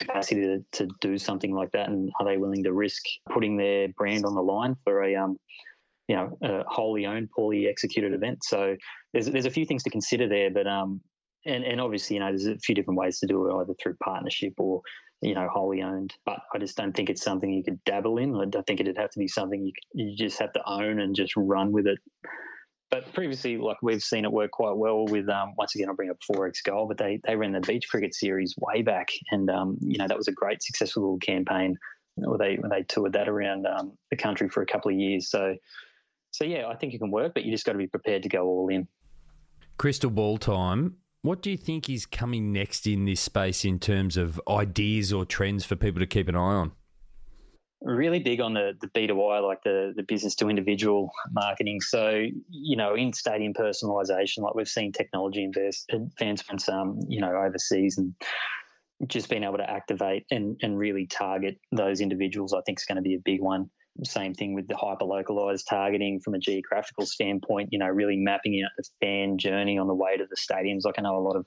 [0.00, 3.88] capacity to, to do something like that, and are they willing to risk putting their
[3.88, 5.36] brand on the line for a um,
[6.08, 8.42] you know, a wholly owned, poorly executed event?
[8.42, 8.76] So
[9.12, 11.00] there's there's a few things to consider there, but um,
[11.46, 13.96] and and obviously you know there's a few different ways to do it, either through
[14.02, 14.82] partnership or
[15.20, 16.14] you know, wholly owned.
[16.24, 18.34] But I just don't think it's something you could dabble in.
[18.34, 21.34] I think it'd have to be something you, you just have to own and just
[21.36, 21.98] run with it.
[22.90, 26.10] But previously, like we've seen it work quite well with, um, once again, I'll bring
[26.10, 29.10] up XXXX Gold, but they, they ran the beach cricket series way back.
[29.30, 31.78] And, um, you know, that was a great successful campaign
[32.26, 35.30] Or they, they toured that around um, the country for a couple of years.
[35.30, 35.54] So,
[36.32, 38.28] so yeah, I think it can work, but you just got to be prepared to
[38.28, 38.88] go all in.
[39.78, 40.96] Crystal ball time.
[41.22, 45.26] What do you think is coming next in this space in terms of ideas or
[45.26, 46.72] trends for people to keep an eye on?
[47.82, 51.80] Really big on the, the B2I, like the, the business to individual marketing.
[51.82, 57.34] So, you know, in stadium personalization, like we've seen technology invest, advancements, um, you know,
[57.34, 58.14] overseas and
[59.06, 62.96] just being able to activate and, and really target those individuals, I think is going
[62.96, 63.70] to be a big one.
[64.04, 68.62] Same thing with the hyper localized targeting from a geographical standpoint, you know, really mapping
[68.64, 70.84] out the fan journey on the way to the stadiums.
[70.84, 71.46] Like I know a lot of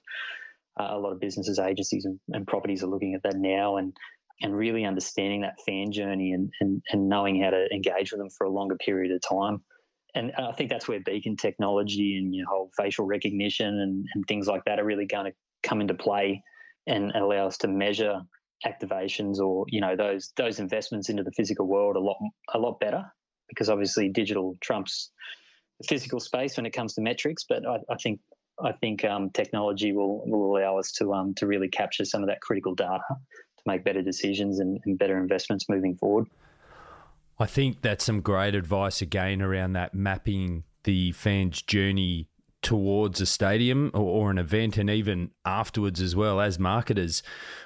[0.79, 3.93] uh, a lot of businesses, agencies, and, and, properties are looking at that now and
[4.41, 8.29] and really understanding that fan journey and, and, and knowing how to engage with them
[8.29, 9.63] for a longer period of time.
[10.15, 14.47] And I think that's where beacon technology and your whole facial recognition and, and things
[14.47, 16.43] like that are really going to come into play
[16.87, 18.21] and allow us to measure
[18.65, 22.17] activations or you know those those investments into the physical world a lot
[22.53, 23.03] a lot better
[23.49, 25.11] because obviously digital trumps
[25.79, 27.43] the physical space when it comes to metrics.
[27.47, 28.19] But I, I think
[28.63, 32.29] I think um, technology will will allow us to um, to really capture some of
[32.29, 36.27] that critical data to make better decisions and, and better investments moving forward.
[37.39, 42.27] I think that's some great advice again around that mapping the fans' journey
[42.63, 47.21] towards a stadium or, or, an event and even afterwards as well as marketers.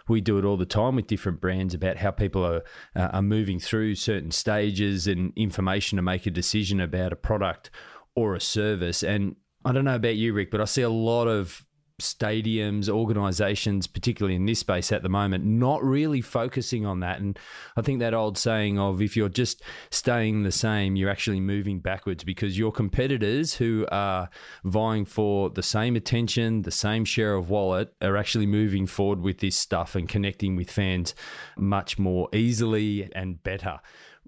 [0.07, 2.63] We do it all the time with different brands about how people are
[2.95, 7.69] uh, are moving through certain stages and information to make a decision about a product
[8.15, 9.03] or a service.
[9.03, 11.63] And I don't know about you Rik but I see a lot of
[11.99, 17.19] stadiums, organisations, particularly in this space at the moment, not really focusing on that.
[17.19, 17.37] And
[17.75, 21.79] I think that old saying of if you're just staying the same, you're actually moving
[21.79, 24.29] backwards because your competitors who are
[24.63, 29.39] vying for the same attention, the same share of wallet, are actually moving forward with
[29.39, 31.15] this stuff and connecting with fans
[31.57, 33.79] much more easily and better.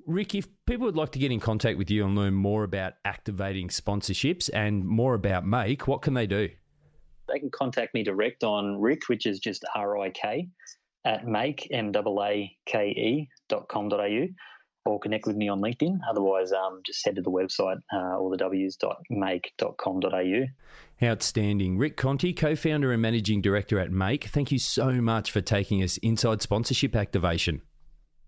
[0.07, 2.93] Rik, if people would like to get in contact with you and learn more about
[3.05, 6.49] activating sponsorships and more about Maake, what can they do?
[7.31, 10.47] They can contact me direct on Rik, which is just R I K,
[11.05, 14.27] at maake, M A A K E dot com dot au,
[14.85, 15.99] or connect with me on LinkedIn.
[16.09, 19.99] Otherwise, um, just head to the website, uh, all the W's dot maake dot com
[19.99, 20.45] dot au.
[21.01, 21.77] Outstanding.
[21.77, 25.81] Rik Conti, co founder and managing director at Maake, thank you so much for taking
[25.81, 27.61] us inside sponsorship activation.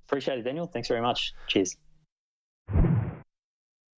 [0.08, 0.68] Appreciate it, Daniel.
[0.68, 1.34] Thanks very much.
[1.48, 1.76] Cheers.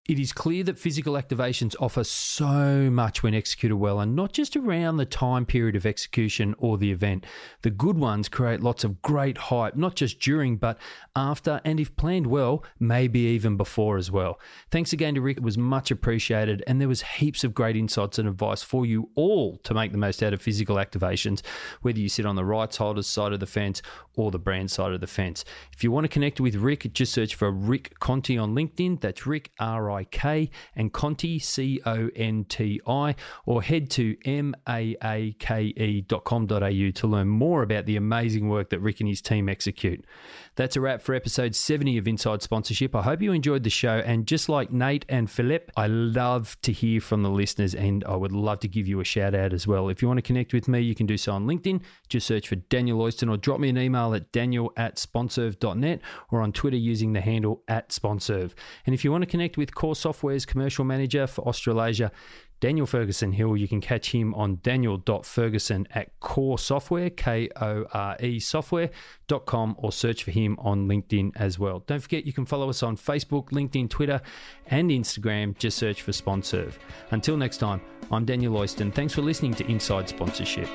[0.06, 4.58] It is clear that physical activations offer so much when executed well, and not just
[4.58, 7.26] around the time period of execution or the event.
[7.62, 10.78] The good ones create lots of great hype, not just during, but
[11.16, 14.42] after, and if planned well, maybe even before as well.
[14.72, 18.20] Thanks again to Rik, it was much appreciated, and there was heaps of great insights
[18.20, 21.44] and advice for you all to make the most out of physical activations,
[21.82, 23.82] whether you sit on the rights holders side of the fence
[24.16, 25.46] or the brand side of the fence.
[25.72, 29.00] If you want to connect with Rik, just search for Rik Conti on LinkedIn.
[29.00, 33.16] That's Rik R I K and Conti, C O N T I,
[33.46, 34.92] or head to maake.com.au
[36.92, 40.04] to learn more about the amazing work that Rik and his team execute.
[40.56, 42.96] That's a wrap for episode 70 of Inside Sponsorship.
[42.96, 44.04] I hope you enjoyed the show.
[44.06, 48.16] And just like Nate and Philip, I love to hear from the listeners and I
[48.16, 49.90] would love to give you a shout out as well.
[49.90, 51.82] If you want to connect with me, you can do so on LinkedIn.
[52.08, 56.42] Just search for Daniel Oyston or drop me an email at daniel at sponserve.net or
[56.42, 58.54] on Twitter using the handle at sponserve.
[58.86, 62.10] And if you want to connect with Kore Software's commercial manager for Australasia,
[62.62, 63.58] Daniel Ferguson Hill.
[63.58, 69.92] You can catch him on daniel.ferguson at Kore software, K O R E software.com, or
[69.92, 71.84] search for him on LinkedIn as well.
[71.86, 74.22] Don't forget you can follow us on Facebook, LinkedIn, Twitter,
[74.68, 75.58] and Instagram.
[75.58, 76.80] Just search for Sponserve.
[77.12, 78.94] Until next time, I'm Daniel Oyston.
[78.94, 80.70] Thanks for listening to Inside Sponsorship.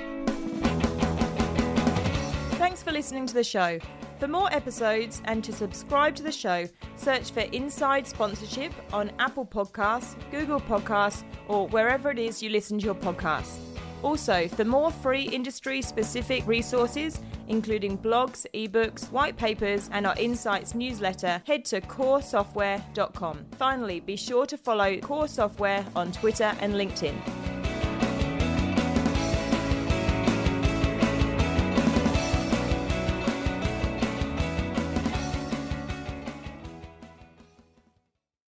[2.58, 3.78] Thanks for listening to the show.
[4.18, 6.66] For more episodes and to subscribe to the show,
[6.96, 12.80] search for Inside Sponsorship on Apple Podcasts, Google Podcasts, or wherever it is you listen
[12.80, 13.58] to your podcasts.
[14.02, 20.74] Also, for more free industry specific resources, including blogs, ebooks, white papers, and our Insights
[20.74, 23.46] newsletter, head to koresoftware.com.
[23.56, 27.14] Finally, be sure to follow Kore Software on Twitter and LinkedIn.